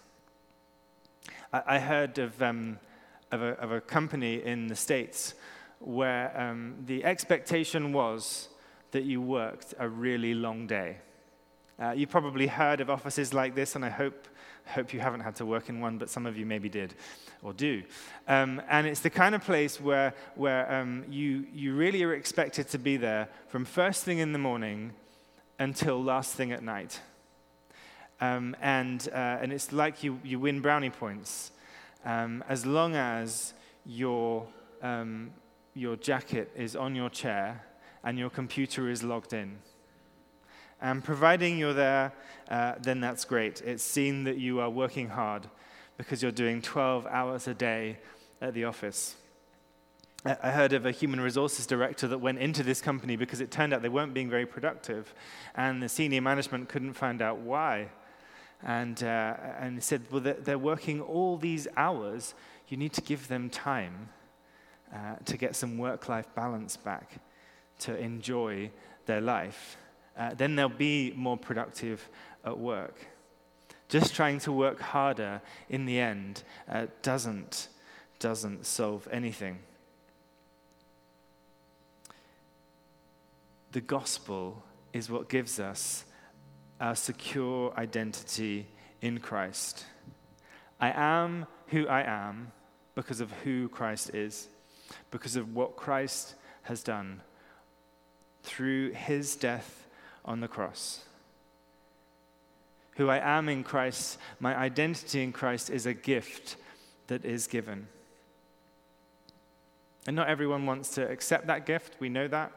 I, 1.53 1.63
I 1.67 1.79
heard 1.79 2.19
of, 2.19 2.43
um, 2.43 2.79
of, 3.31 3.43
a, 3.43 3.51
of, 3.61 3.71
a, 3.71 3.81
company 3.81 4.43
in 4.43 4.67
the 4.67 4.75
States 4.75 5.35
where 5.79 6.33
um, 6.41 6.75
the 6.87 7.05
expectation 7.05 7.93
was 7.93 8.49
that 8.91 9.05
you 9.05 9.21
worked 9.21 9.75
a 9.79 9.89
really 9.89 10.35
long 10.35 10.67
day. 10.67 10.97
Uh, 11.79 11.91
you 11.91 12.07
probably 12.07 12.47
heard 12.47 12.81
of 12.81 12.89
offices 12.89 13.35
like 13.35 13.55
this, 13.55 13.77
and 13.77 13.85
I 13.85 13.91
hope, 13.91 14.27
hope 14.67 14.93
you 14.93 15.01
haven't 15.01 15.21
had 15.21 15.37
to 15.37 15.47
work 15.47 15.69
in 15.69 15.81
one, 15.81 15.99
but 15.99 16.09
some 16.11 16.27
of 16.27 16.37
you 16.37 16.47
maybe 16.47 16.69
did 16.69 16.95
or 17.43 17.53
do. 17.53 17.83
Um, 18.27 18.63
and 18.69 18.87
it's 18.87 19.01
the 19.01 19.11
kind 19.11 19.35
of 19.35 19.45
place 19.45 19.81
where, 19.81 20.15
where 20.35 20.73
um, 20.73 21.05
you, 21.11 21.47
you 21.53 21.75
really 21.75 22.03
are 22.03 22.15
expected 22.15 22.69
to 22.69 22.79
be 22.79 22.97
there 22.97 23.29
from 23.49 23.65
first 23.65 24.05
thing 24.05 24.19
in 24.19 24.33
the 24.33 24.39
morning 24.39 24.93
until 25.59 26.03
last 26.03 26.35
thing 26.35 26.53
at 26.53 26.63
night. 26.63 27.01
Um, 28.21 28.57
and, 28.63 29.07
uh, 29.13 29.39
and 29.43 29.53
it's 29.53 29.73
like 29.73 30.03
you, 30.03 30.19
you 30.25 30.39
win 30.39 30.61
brownie 30.61 30.91
points 30.91 31.51
um, 32.05 32.43
as 32.49 32.65
long 32.65 32.95
as 32.95 33.53
your, 33.85 34.47
um, 34.83 35.31
your 35.75 35.97
jacket 35.97 36.51
is 36.57 36.77
on 36.77 36.95
your 36.95 37.11
chair 37.11 37.63
and 38.03 38.19
your 38.19 38.31
computer 38.31 38.89
is 38.89 39.03
logged 39.03 39.33
in. 39.33 39.59
And 40.81 41.03
providing 41.03 41.59
you're 41.59 41.73
there, 41.73 42.13
uh, 42.51 42.75
then 42.81 43.01
that's 43.01 43.25
great. 43.25 43.63
It's 43.63 43.83
seen 43.83 44.25
that 44.25 44.39
you 44.39 44.61
are 44.61 44.71
working 44.71 45.09
hard 45.09 45.49
because 45.97 46.23
you're 46.23 46.33
doing 46.33 46.61
12 46.61 47.07
hours 47.07 47.49
a 47.49 47.55
day 47.55 47.99
at 48.41 48.55
the 48.55 48.65
office. 48.65 49.17
I 50.27 50.53
heard 50.53 50.73
of 50.73 50.87
a 50.87 50.91
human 50.91 51.21
resources 51.21 51.67
director 51.67 52.09
that 52.09 52.19
went 52.19 52.39
into 52.39 52.63
this 52.63 52.81
company 52.81 53.15
because 53.15 53.43
it 53.43 53.51
turned 53.51 53.75
out 53.75 53.83
they 53.83 53.91
weren't 53.91 54.15
being 54.15 54.31
very 54.31 54.47
productive, 54.47 55.15
and 55.55 55.83
the 55.83 55.89
senior 55.89 56.23
management 56.23 56.71
couldn't 56.71 56.95
find 56.95 57.21
out 57.21 57.41
why. 57.41 57.89
And, 58.63 59.03
uh, 59.03 59.35
and 59.59 59.83
said, 59.85 60.03
Well, 60.11 60.23
they're, 60.23 60.57
working 60.57 61.03
all 61.03 61.37
these 61.37 61.69
hours. 61.77 62.35
You 62.69 62.79
need 62.79 62.95
to 62.95 63.03
give 63.03 63.29
them 63.29 63.51
time 63.51 64.09
uh, 64.95 65.17
to 65.27 65.37
get 65.37 65.55
some 65.55 65.77
work 65.77 66.09
life 66.09 66.27
balance 66.35 66.79
back, 66.79 67.21
to 67.81 67.95
enjoy 67.99 68.71
their 69.05 69.21
life. 69.21 69.77
Uh, 70.17 70.35
then 70.35 70.55
they'll 70.57 70.69
be 70.69 71.13
more 71.17 71.37
productive 71.37 72.09
at 72.45 72.59
work. 72.59 73.07
Just 73.89 74.15
trying 74.15 74.39
to 74.41 74.53
work 74.53 74.81
harder 74.81 75.43
in 75.69 75.87
the 75.87 75.99
end 75.99 76.43
uh, 76.69 76.87
doesn't, 77.03 77.69
doesn't 78.19 78.67
solve 78.67 79.09
anything. 79.11 79.59
The 83.73 83.81
gospel 83.81 84.63
is 84.93 85.11
what 85.11 85.29
gives 85.29 85.59
us 85.59 86.05
our 86.81 86.95
secure 86.95 87.75
identity 87.77 88.69
in 89.01 89.19
Christ. 89.19 89.85
I 90.81 90.93
am 90.95 91.47
who 91.69 91.87
I 91.89 92.03
am 92.03 92.53
because 92.95 93.21
of 93.21 93.31
who 93.43 93.69
Christ 93.69 94.15
is. 94.15 94.49
because 95.11 95.37
of 95.37 95.55
what 95.55 95.77
Christ 95.77 96.35
has 96.63 96.83
done 96.83 97.21
through 98.43 98.91
his 98.93 99.37
death 99.37 99.84
on 100.25 100.41
the 100.41 100.49
cross. 100.49 101.05
Who 102.97 103.09
I 103.09 103.19
am 103.19 103.49
in 103.49 103.65
Christ, 103.65 104.19
my 104.41 104.57
identity 104.57 105.23
in 105.23 105.33
Christ 105.33 105.71
is 105.71 105.87
a 105.87 105.95
gift 105.95 106.57
that 107.09 107.25
is 107.25 107.47
given. 107.47 107.89
And 110.07 110.15
not 110.15 110.29
everyone 110.29 110.67
wants 110.67 110.91
to 110.95 111.09
accept 111.09 111.47
that 111.47 111.67
gift. 111.67 111.97
We 111.99 112.09
know 112.09 112.29
that. 112.29 112.53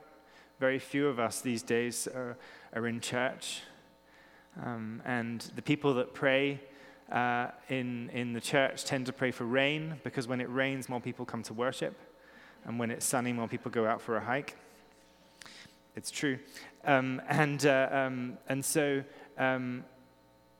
Very 0.59 0.79
few 0.79 1.07
of 1.07 1.19
us 1.19 1.41
these 1.41 1.63
days 1.63 2.07
are, 2.07 2.38
are 2.74 2.88
in 2.88 3.00
church. 3.00 3.62
Um, 4.63 5.01
and 5.05 5.41
the 5.55 5.62
people 5.62 5.93
that 5.95 6.13
pray 6.13 6.59
uh, 7.12 7.50
in, 7.69 8.09
in 8.09 8.33
the 8.33 8.41
church 8.41 8.83
tend 8.83 9.05
to 9.05 9.13
pray 9.13 9.31
for 9.31 9.45
rain 9.45 9.95
because 10.03 10.27
when 10.27 10.41
it 10.41 10.50
rains, 10.50 10.89
more 10.89 11.00
people 11.00 11.25
come 11.25 11.43
to 11.43 11.53
worship. 11.53 11.95
And 12.65 12.77
when 12.79 12.91
it's 12.91 13.05
sunny, 13.05 13.31
more 13.31 13.47
people 13.47 13.71
go 13.71 13.86
out 13.86 14.01
for 14.01 14.17
a 14.17 14.21
hike. 14.21 14.57
It's 15.95 16.12
true. 16.12 16.38
Um, 16.88 17.22
and, 17.27 17.65
uh, 17.65 17.89
um, 17.91 18.38
and 18.48 18.63
so 18.63 19.03
um, 19.38 19.84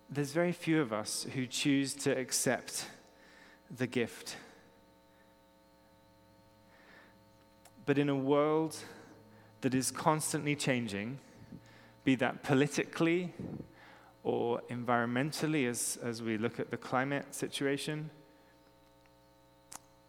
there's 0.10 0.34
very 0.34 0.52
few 0.52 0.82
of 0.82 0.92
us 0.92 1.26
who 1.34 1.48
choose 1.48 1.94
to 1.96 2.12
accept 2.12 2.88
the 3.76 3.88
gift. 3.88 4.36
But 7.86 7.98
in 7.98 8.10
a 8.10 8.16
world 8.16 8.76
that 9.62 9.74
is 9.74 9.90
constantly 9.90 10.58
changing, 10.58 11.20
be 12.04 12.16
that 12.16 12.44
politically 12.44 13.34
or 14.24 14.62
environmentally, 14.70 15.66
as, 15.66 15.98
as 16.04 16.22
we 16.22 16.38
look 16.38 16.60
at 16.60 16.72
the 16.72 16.78
climate 16.78 17.34
situation, 17.34 18.10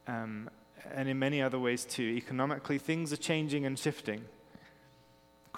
um, 0.09 0.51
and 0.93 1.09
in 1.09 1.17
many 1.17 1.41
other 1.41 1.61
ways 1.61 1.85
too, 1.85 2.03
economically, 2.03 2.79
things 2.79 3.13
are 3.13 3.17
changing 3.17 3.65
and 3.65 3.79
shifting. 3.79 4.25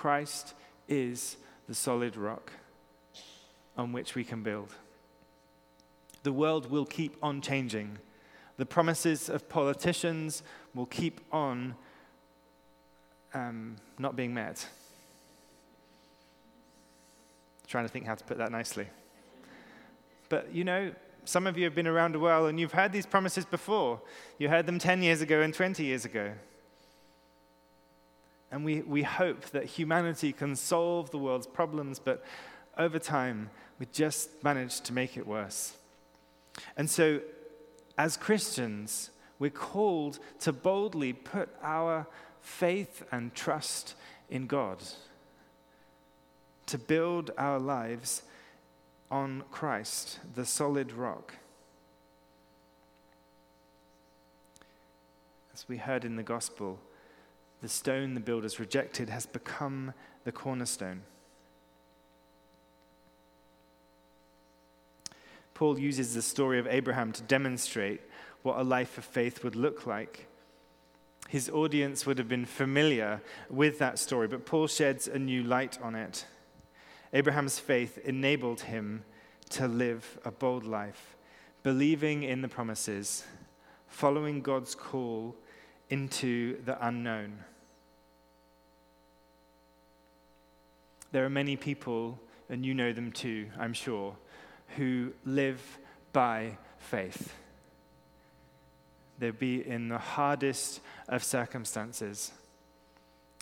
Christ 0.00 0.54
is 0.88 1.36
the 1.68 1.74
solid 1.74 2.16
rock 2.16 2.50
on 3.76 3.92
which 3.92 4.14
we 4.14 4.24
can 4.24 4.42
build. 4.42 4.72
The 6.22 6.32
world 6.32 6.70
will 6.70 6.86
keep 6.86 7.18
on 7.22 7.42
changing. 7.42 7.98
The 8.56 8.64
promises 8.64 9.28
of 9.28 9.46
politicians 9.50 10.42
will 10.74 10.86
keep 10.86 11.20
on 11.30 11.74
um, 13.34 13.76
not 13.98 14.16
being 14.16 14.32
met. 14.32 14.66
Trying 17.66 17.84
to 17.84 17.92
think 17.92 18.06
how 18.06 18.14
to 18.14 18.24
put 18.24 18.38
that 18.38 18.50
nicely. 18.50 18.86
But 20.30 20.54
you 20.54 20.64
know, 20.64 20.92
some 21.26 21.46
of 21.46 21.58
you 21.58 21.64
have 21.64 21.74
been 21.74 21.86
around 21.86 22.14
a 22.14 22.18
while 22.18 22.46
and 22.46 22.58
you've 22.58 22.72
heard 22.72 22.92
these 22.92 23.04
promises 23.04 23.44
before. 23.44 24.00
You 24.38 24.48
heard 24.48 24.64
them 24.64 24.78
10 24.78 25.02
years 25.02 25.20
ago 25.20 25.42
and 25.42 25.52
20 25.52 25.84
years 25.84 26.06
ago. 26.06 26.32
And 28.50 28.64
we, 28.64 28.82
we 28.82 29.02
hope 29.02 29.46
that 29.50 29.64
humanity 29.64 30.32
can 30.32 30.56
solve 30.56 31.10
the 31.10 31.18
world's 31.18 31.46
problems, 31.46 31.98
but 31.98 32.24
over 32.76 32.98
time, 32.98 33.50
we 33.78 33.86
just 33.92 34.42
manage 34.42 34.80
to 34.82 34.92
make 34.92 35.16
it 35.16 35.26
worse. 35.26 35.76
And 36.76 36.90
so, 36.90 37.20
as 37.96 38.16
Christians, 38.16 39.10
we're 39.38 39.50
called 39.50 40.18
to 40.40 40.52
boldly 40.52 41.12
put 41.12 41.48
our 41.62 42.06
faith 42.40 43.04
and 43.12 43.34
trust 43.34 43.94
in 44.28 44.46
God, 44.46 44.78
to 46.66 46.78
build 46.78 47.30
our 47.38 47.58
lives 47.58 48.22
on 49.10 49.44
Christ, 49.50 50.20
the 50.34 50.44
solid 50.44 50.92
rock. 50.92 51.34
As 55.52 55.68
we 55.68 55.76
heard 55.76 56.04
in 56.04 56.16
the 56.16 56.22
gospel, 56.22 56.78
the 57.62 57.68
stone 57.68 58.14
the 58.14 58.20
builders 58.20 58.58
rejected 58.58 59.08
has 59.08 59.26
become 59.26 59.92
the 60.24 60.32
cornerstone. 60.32 61.02
Paul 65.54 65.78
uses 65.78 66.14
the 66.14 66.22
story 66.22 66.58
of 66.58 66.66
Abraham 66.66 67.12
to 67.12 67.22
demonstrate 67.22 68.00
what 68.42 68.58
a 68.58 68.62
life 68.62 68.96
of 68.96 69.04
faith 69.04 69.44
would 69.44 69.56
look 69.56 69.86
like. 69.86 70.26
His 71.28 71.50
audience 71.50 72.06
would 72.06 72.16
have 72.16 72.28
been 72.28 72.46
familiar 72.46 73.20
with 73.50 73.78
that 73.78 73.98
story, 73.98 74.26
but 74.26 74.46
Paul 74.46 74.66
sheds 74.66 75.06
a 75.06 75.18
new 75.18 75.42
light 75.42 75.78
on 75.82 75.94
it. 75.94 76.24
Abraham's 77.12 77.58
faith 77.58 77.98
enabled 77.98 78.62
him 78.62 79.04
to 79.50 79.68
live 79.68 80.18
a 80.24 80.30
bold 80.30 80.64
life, 80.64 81.16
believing 81.62 82.22
in 82.22 82.40
the 82.40 82.48
promises, 82.48 83.24
following 83.86 84.40
God's 84.40 84.74
call 84.74 85.36
into 85.90 86.62
the 86.64 86.84
unknown. 86.86 87.44
There 91.12 91.24
are 91.24 91.30
many 91.30 91.56
people, 91.56 92.20
and 92.48 92.64
you 92.64 92.74
know 92.74 92.92
them 92.92 93.12
too, 93.12 93.48
I'm 93.58 93.72
sure, 93.72 94.16
who 94.76 95.12
live 95.24 95.78
by 96.12 96.56
faith. 96.78 97.34
They'll 99.18 99.32
be 99.32 99.66
in 99.66 99.88
the 99.88 99.98
hardest 99.98 100.80
of 101.08 101.22
circumstances, 101.22 102.32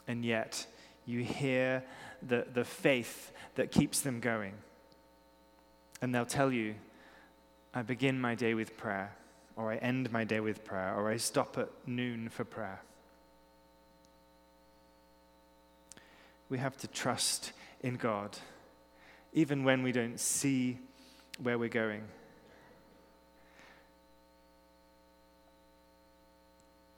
and 0.07 0.24
yet 0.24 0.66
you 1.07 1.22
hear 1.22 1.85
the, 2.26 2.46
the 2.52 2.64
faith 2.64 3.33
that 3.54 3.70
keeps 3.70 4.00
them 4.00 4.20
going. 4.20 4.54
And 6.00 6.14
they'll 6.14 6.26
tell 6.26 6.52
you, 6.52 6.74
I 7.74 7.83
begin 7.83 8.20
my 8.20 8.35
day 8.35 8.54
with 8.54 8.76
prayer, 8.76 9.14
or 9.57 9.70
I 9.70 9.76
end 9.76 10.11
my 10.11 10.24
day 10.24 10.40
with 10.40 10.64
prayer, 10.64 10.94
or 10.96 11.11
I 11.11 11.16
stop 11.16 11.59
at 11.59 11.68
noon 11.87 12.28
for 12.28 12.44
prayer. 12.44 12.81
We 16.48 16.59
have 16.59 16.76
to 16.78 16.88
trust 16.88 17.52
in 17.80 17.96
God, 17.96 18.36
even 19.32 19.64
when 19.64 19.82
we 19.82 19.92
don't 19.92 20.18
see 20.18 20.78
where 21.42 21.58
we're 21.58 21.68
going. 21.68 22.02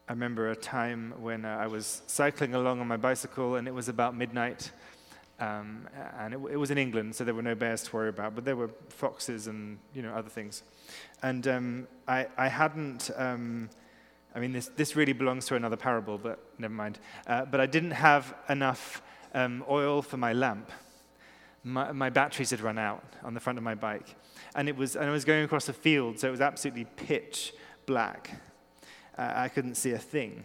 I 0.08 0.12
remember 0.12 0.50
a 0.50 0.56
time 0.56 1.14
when 1.20 1.44
uh, 1.44 1.58
I 1.60 1.68
was 1.68 2.02
cycling 2.06 2.54
along 2.54 2.80
on 2.80 2.88
my 2.88 2.96
bicycle 2.96 3.56
and 3.56 3.68
it 3.68 3.74
was 3.74 3.88
about 3.88 4.16
midnight 4.16 4.72
um, 5.40 5.88
and 6.18 6.34
it, 6.34 6.40
it, 6.52 6.56
was 6.56 6.70
in 6.70 6.76
England, 6.76 7.14
so 7.14 7.24
there 7.24 7.32
were 7.32 7.42
no 7.42 7.54
bears 7.54 7.82
to 7.84 7.96
worry 7.96 8.10
about, 8.10 8.34
but 8.34 8.44
there 8.44 8.56
were 8.56 8.68
foxes 8.90 9.46
and 9.46 9.78
you 9.94 10.02
know 10.02 10.12
other 10.12 10.28
things. 10.28 10.62
And 11.22 11.48
um, 11.48 11.88
I, 12.06 12.26
I, 12.36 12.48
hadn't. 12.48 13.10
Um, 13.16 13.70
I 14.34 14.38
mean, 14.38 14.52
this, 14.52 14.68
this 14.76 14.96
really 14.96 15.14
belongs 15.14 15.46
to 15.46 15.54
another 15.56 15.76
parable, 15.76 16.18
but 16.18 16.38
never 16.58 16.74
mind. 16.74 16.98
Uh, 17.26 17.46
but 17.46 17.58
I 17.58 17.64
didn't 17.64 17.92
have 17.92 18.34
enough 18.50 19.00
um, 19.34 19.64
oil 19.68 20.02
for 20.02 20.16
my 20.16 20.32
lamp. 20.32 20.70
My, 21.62 21.92
my, 21.92 22.08
batteries 22.08 22.50
had 22.50 22.60
run 22.60 22.78
out 22.78 23.04
on 23.22 23.34
the 23.34 23.40
front 23.40 23.58
of 23.58 23.62
my 23.62 23.74
bike, 23.74 24.16
and 24.54 24.68
it 24.68 24.76
was. 24.76 24.96
And 24.96 25.04
I 25.04 25.12
was 25.12 25.24
going 25.24 25.44
across 25.44 25.68
a 25.68 25.74
field, 25.74 26.18
so 26.18 26.28
it 26.28 26.30
was 26.30 26.40
absolutely 26.40 26.86
pitch 26.96 27.52
black. 27.84 28.30
Uh, 29.18 29.32
I 29.34 29.48
couldn't 29.48 29.74
see 29.74 29.92
a 29.92 29.98
thing. 29.98 30.44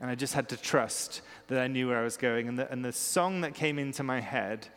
And 0.00 0.10
I 0.10 0.14
just 0.14 0.34
had 0.34 0.48
to 0.50 0.56
trust 0.56 1.22
that 1.48 1.58
I 1.58 1.68
knew 1.68 1.88
where 1.88 1.98
I 1.98 2.04
was 2.04 2.16
going. 2.16 2.48
And 2.48 2.58
the, 2.58 2.70
and 2.70 2.84
the 2.84 2.92
song 2.92 3.40
that 3.40 3.54
came 3.54 3.78
into 3.78 4.02
my 4.02 4.20
head 4.20 4.68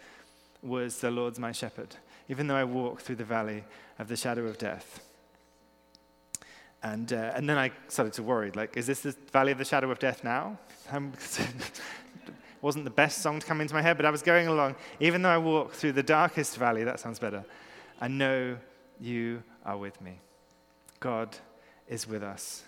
was 0.61 0.99
The 0.99 1.11
Lord's 1.11 1.39
My 1.39 1.51
Shepherd, 1.51 1.95
even 2.29 2.47
though 2.47 2.55
I 2.55 2.63
walk 2.63 3.01
through 3.01 3.17
the 3.17 3.25
valley 3.25 3.63
of 3.97 4.07
the 4.07 4.15
shadow 4.15 4.45
of 4.45 4.57
death. 4.57 5.01
And, 6.81 7.11
uh, 7.11 7.33
and 7.35 7.49
then 7.49 7.57
I 7.57 7.71
started 7.89 8.13
to 8.13 8.23
worry 8.23 8.51
like, 8.51 8.77
is 8.77 8.87
this 8.87 9.01
the 9.01 9.13
valley 9.33 9.51
of 9.51 9.57
the 9.57 9.65
shadow 9.65 9.91
of 9.91 9.99
death 9.99 10.23
now? 10.23 10.57
wasn't 12.61 12.83
the 12.85 12.91
best 12.91 13.21
song 13.21 13.39
to 13.39 13.45
come 13.45 13.61
into 13.61 13.73
my 13.73 13.81
head, 13.81 13.97
but 13.97 14.05
I 14.05 14.09
was 14.09 14.21
going 14.21 14.47
along. 14.47 14.75
Even 14.99 15.21
though 15.21 15.29
I 15.29 15.37
walk 15.37 15.73
through 15.73 15.93
the 15.93 16.03
darkest 16.03 16.57
valley, 16.57 16.83
that 16.83 16.99
sounds 16.99 17.19
better, 17.19 17.45
I 18.01 18.07
know 18.07 18.57
you 18.99 19.43
are 19.65 19.77
with 19.77 19.99
me. 20.01 20.19
God 20.99 21.37
is 21.87 22.07
with 22.07 22.23
us, 22.23 22.63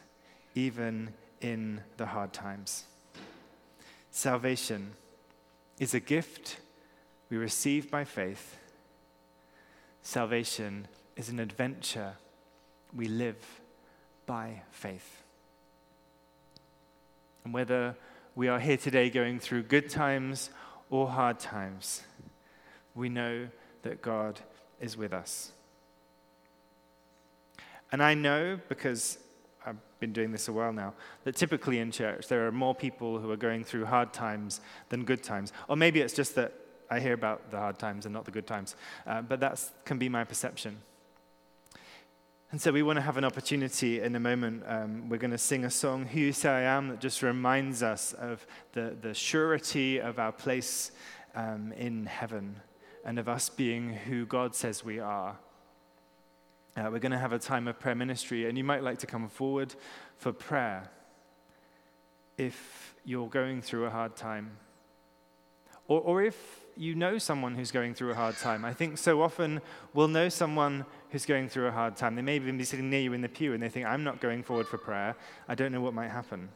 even 0.55 1.13
in 1.41 1.81
the 1.97 2.05
hard 2.05 2.33
times. 2.33 2.85
Salvation 4.11 4.93
is 5.79 5.93
a 5.93 5.99
gift 5.99 6.57
we 7.29 7.37
receive 7.37 7.89
by 7.89 8.03
faith. 8.03 8.57
Salvation 10.01 10.87
is 11.15 11.29
an 11.29 11.39
adventure 11.39 12.13
we 12.93 13.07
live 13.07 13.61
by 14.25 14.61
faith. 14.71 15.23
And 17.43 17.53
whether 17.53 17.95
we 18.35 18.47
are 18.47 18.59
here 18.59 18.77
today 18.77 19.09
going 19.09 19.39
through 19.39 19.63
good 19.63 19.89
times 19.89 20.49
or 20.89 21.07
hard 21.07 21.39
times, 21.39 22.01
we 22.95 23.09
know 23.09 23.47
that 23.83 24.01
God 24.01 24.39
is 24.79 24.95
with 24.95 25.13
us. 25.13 25.51
And 27.91 28.01
I 28.01 28.13
know 28.13 28.59
because 28.69 29.17
I've 29.65 29.77
been 29.99 30.13
doing 30.13 30.31
this 30.31 30.47
a 30.47 30.53
while 30.53 30.71
now, 30.71 30.93
that 31.23 31.35
typically 31.35 31.79
in 31.79 31.91
church 31.91 32.27
there 32.27 32.47
are 32.47 32.51
more 32.51 32.73
people 32.73 33.19
who 33.19 33.29
are 33.31 33.37
going 33.37 33.63
through 33.63 33.85
hard 33.85 34.13
times 34.13 34.61
than 34.89 35.03
good 35.03 35.23
times. 35.23 35.51
Or 35.67 35.75
maybe 35.75 35.99
it's 35.99 36.13
just 36.13 36.35
that 36.35 36.53
I 36.89 36.99
hear 36.99 37.13
about 37.13 37.51
the 37.51 37.57
hard 37.57 37.79
times 37.79 38.05
and 38.05 38.13
not 38.13 38.25
the 38.25 38.31
good 38.31 38.47
times. 38.47 38.75
Uh, 39.05 39.21
but 39.21 39.39
that 39.41 39.61
can 39.85 39.97
be 39.97 40.09
my 40.09 40.23
perception. 40.23 40.77
And 42.51 42.59
so 42.59 42.73
we 42.73 42.83
want 42.83 42.97
to 42.97 43.01
have 43.01 43.15
an 43.15 43.23
opportunity 43.23 44.01
in 44.01 44.13
a 44.13 44.19
moment. 44.19 44.63
Um, 44.67 45.07
we're 45.07 45.15
going 45.15 45.31
to 45.31 45.37
sing 45.37 45.63
a 45.63 45.71
song, 45.71 46.05
Who 46.05 46.19
You 46.19 46.33
Say 46.33 46.49
I 46.49 46.63
Am, 46.63 46.89
that 46.89 46.99
just 46.99 47.23
reminds 47.23 47.81
us 47.81 48.11
of 48.11 48.45
the, 48.73 48.93
the 49.01 49.13
surety 49.13 50.01
of 50.01 50.19
our 50.19 50.33
place 50.33 50.91
um, 51.33 51.71
in 51.71 52.05
heaven 52.07 52.57
and 53.05 53.17
of 53.19 53.29
us 53.29 53.47
being 53.47 53.93
who 53.93 54.25
God 54.25 54.53
says 54.53 54.83
we 54.83 54.99
are. 54.99 55.39
Uh, 56.75 56.89
we're 56.91 56.99
going 56.99 57.13
to 57.13 57.17
have 57.17 57.31
a 57.31 57.39
time 57.39 57.69
of 57.69 57.79
prayer 57.79 57.95
ministry, 57.95 58.49
and 58.49 58.57
you 58.57 58.65
might 58.65 58.83
like 58.83 58.97
to 58.97 59.07
come 59.07 59.29
forward 59.29 59.73
for 60.17 60.33
prayer 60.33 60.89
if 62.37 62.95
you're 63.05 63.29
going 63.29 63.61
through 63.61 63.85
a 63.85 63.89
hard 63.89 64.17
time. 64.17 64.57
Or, 65.91 65.99
or 65.99 66.23
if 66.23 66.37
you 66.77 66.95
know 66.95 67.17
someone 67.17 67.53
who's 67.53 67.69
going 67.69 67.93
through 67.95 68.11
a 68.11 68.15
hard 68.15 68.37
time. 68.37 68.63
I 68.63 68.73
think 68.73 68.97
so 68.97 69.21
often 69.21 69.59
we'll 69.93 70.07
know 70.07 70.29
someone 70.29 70.85
who's 71.09 71.25
going 71.25 71.49
through 71.49 71.67
a 71.67 71.71
hard 71.71 71.97
time. 71.97 72.15
They 72.15 72.21
may 72.21 72.37
even 72.37 72.57
be 72.57 72.63
sitting 72.63 72.89
near 72.89 73.01
you 73.01 73.11
in 73.11 73.19
the 73.19 73.27
pew 73.27 73.51
and 73.53 73.61
they 73.61 73.67
think, 73.67 73.85
I'm 73.85 74.05
not 74.05 74.21
going 74.21 74.41
forward 74.41 74.69
for 74.69 74.77
prayer. 74.77 75.17
I 75.49 75.55
don't 75.55 75.73
know 75.73 75.81
what 75.81 75.93
might 75.93 76.07
happen. 76.07 76.47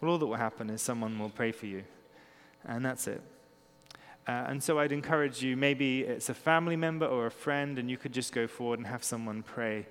Well, 0.00 0.12
all 0.12 0.18
that 0.18 0.26
will 0.26 0.36
happen 0.36 0.70
is 0.70 0.80
someone 0.80 1.18
will 1.18 1.28
pray 1.28 1.50
for 1.50 1.66
you. 1.66 1.82
And 2.64 2.86
that's 2.86 3.08
it. 3.08 3.20
Uh, 4.28 4.46
and 4.46 4.62
so 4.62 4.78
I'd 4.78 4.92
encourage 4.92 5.42
you, 5.42 5.56
maybe 5.56 6.02
it's 6.02 6.28
a 6.28 6.34
family 6.34 6.76
member 6.76 7.06
or 7.06 7.26
a 7.26 7.32
friend, 7.32 7.80
and 7.80 7.90
you 7.90 7.96
could 7.96 8.12
just 8.12 8.32
go 8.32 8.46
forward 8.46 8.78
and 8.78 8.86
have 8.86 9.02
someone 9.02 9.42
pray 9.42 9.88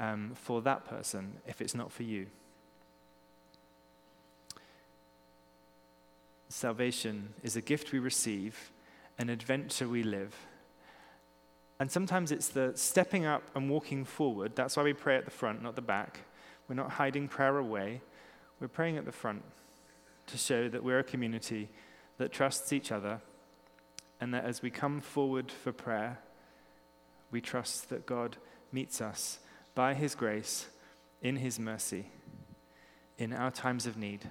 um, 0.00 0.32
for 0.34 0.62
that 0.62 0.86
person 0.86 1.34
if 1.46 1.60
it's 1.60 1.74
not 1.74 1.92
for 1.92 2.04
you. 2.04 2.28
Salvation 6.54 7.34
is 7.42 7.56
a 7.56 7.60
gift 7.60 7.90
we 7.90 7.98
receive, 7.98 8.70
an 9.18 9.28
adventure 9.28 9.88
we 9.88 10.04
live. 10.04 10.36
And 11.80 11.90
sometimes 11.90 12.30
it's 12.30 12.46
the 12.46 12.70
stepping 12.76 13.26
up 13.26 13.42
and 13.56 13.68
walking 13.68 14.04
forward. 14.04 14.54
That's 14.54 14.76
why 14.76 14.84
we 14.84 14.92
pray 14.92 15.16
at 15.16 15.24
the 15.24 15.32
front, 15.32 15.64
not 15.64 15.74
the 15.74 15.82
back. 15.82 16.20
We're 16.68 16.76
not 16.76 16.92
hiding 16.92 17.26
prayer 17.26 17.58
away. 17.58 18.02
We're 18.60 18.68
praying 18.68 18.98
at 18.98 19.04
the 19.04 19.10
front 19.10 19.42
to 20.28 20.38
show 20.38 20.68
that 20.68 20.84
we're 20.84 21.00
a 21.00 21.04
community 21.04 21.70
that 22.18 22.30
trusts 22.30 22.72
each 22.72 22.92
other 22.92 23.20
and 24.20 24.32
that 24.32 24.44
as 24.44 24.62
we 24.62 24.70
come 24.70 25.00
forward 25.00 25.50
for 25.50 25.72
prayer, 25.72 26.20
we 27.32 27.40
trust 27.40 27.88
that 27.88 28.06
God 28.06 28.36
meets 28.70 29.00
us 29.00 29.40
by 29.74 29.94
His 29.94 30.14
grace, 30.14 30.68
in 31.20 31.34
His 31.34 31.58
mercy, 31.58 32.06
in 33.18 33.32
our 33.32 33.50
times 33.50 33.86
of 33.86 33.96
need. 33.96 34.30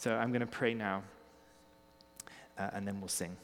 So 0.00 0.16
I'm 0.16 0.30
going 0.30 0.40
to 0.40 0.46
pray 0.46 0.72
now, 0.72 1.02
uh, 2.58 2.70
and 2.72 2.88
then 2.88 3.02
we'll 3.02 3.08
sing. 3.08 3.36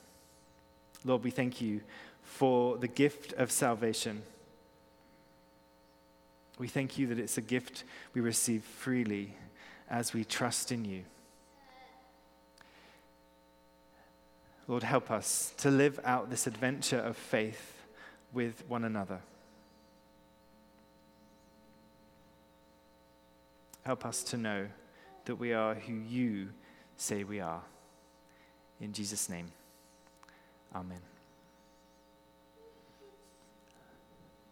Lord, 1.04 1.22
we 1.22 1.30
thank 1.30 1.60
you 1.60 1.82
for 2.22 2.78
the 2.78 2.88
gift 2.88 3.34
of 3.34 3.50
salvation. 3.50 4.22
We 6.58 6.66
thank 6.66 6.96
you 6.96 7.08
that 7.08 7.18
it's 7.18 7.36
a 7.36 7.42
gift 7.42 7.84
we 8.14 8.22
receive 8.22 8.64
freely 8.64 9.34
as 9.90 10.14
we 10.14 10.24
trust 10.24 10.72
in 10.72 10.86
you. 10.86 11.02
Lord, 14.66 14.82
help 14.82 15.10
us 15.10 15.52
to 15.58 15.70
live 15.70 16.00
out 16.04 16.30
this 16.30 16.46
adventure 16.46 17.00
of 17.00 17.18
faith 17.18 17.82
with 18.32 18.64
one 18.66 18.84
another. 18.84 19.20
Help 23.84 24.06
us 24.06 24.22
to 24.22 24.38
know 24.38 24.68
that 25.26 25.36
we 25.36 25.52
are 25.52 25.74
who 25.74 25.94
you 25.94 26.48
say 26.96 27.22
we 27.22 27.40
are. 27.40 27.62
In 28.80 28.92
Jesus' 28.92 29.28
name, 29.28 29.52
amen. 30.74 31.15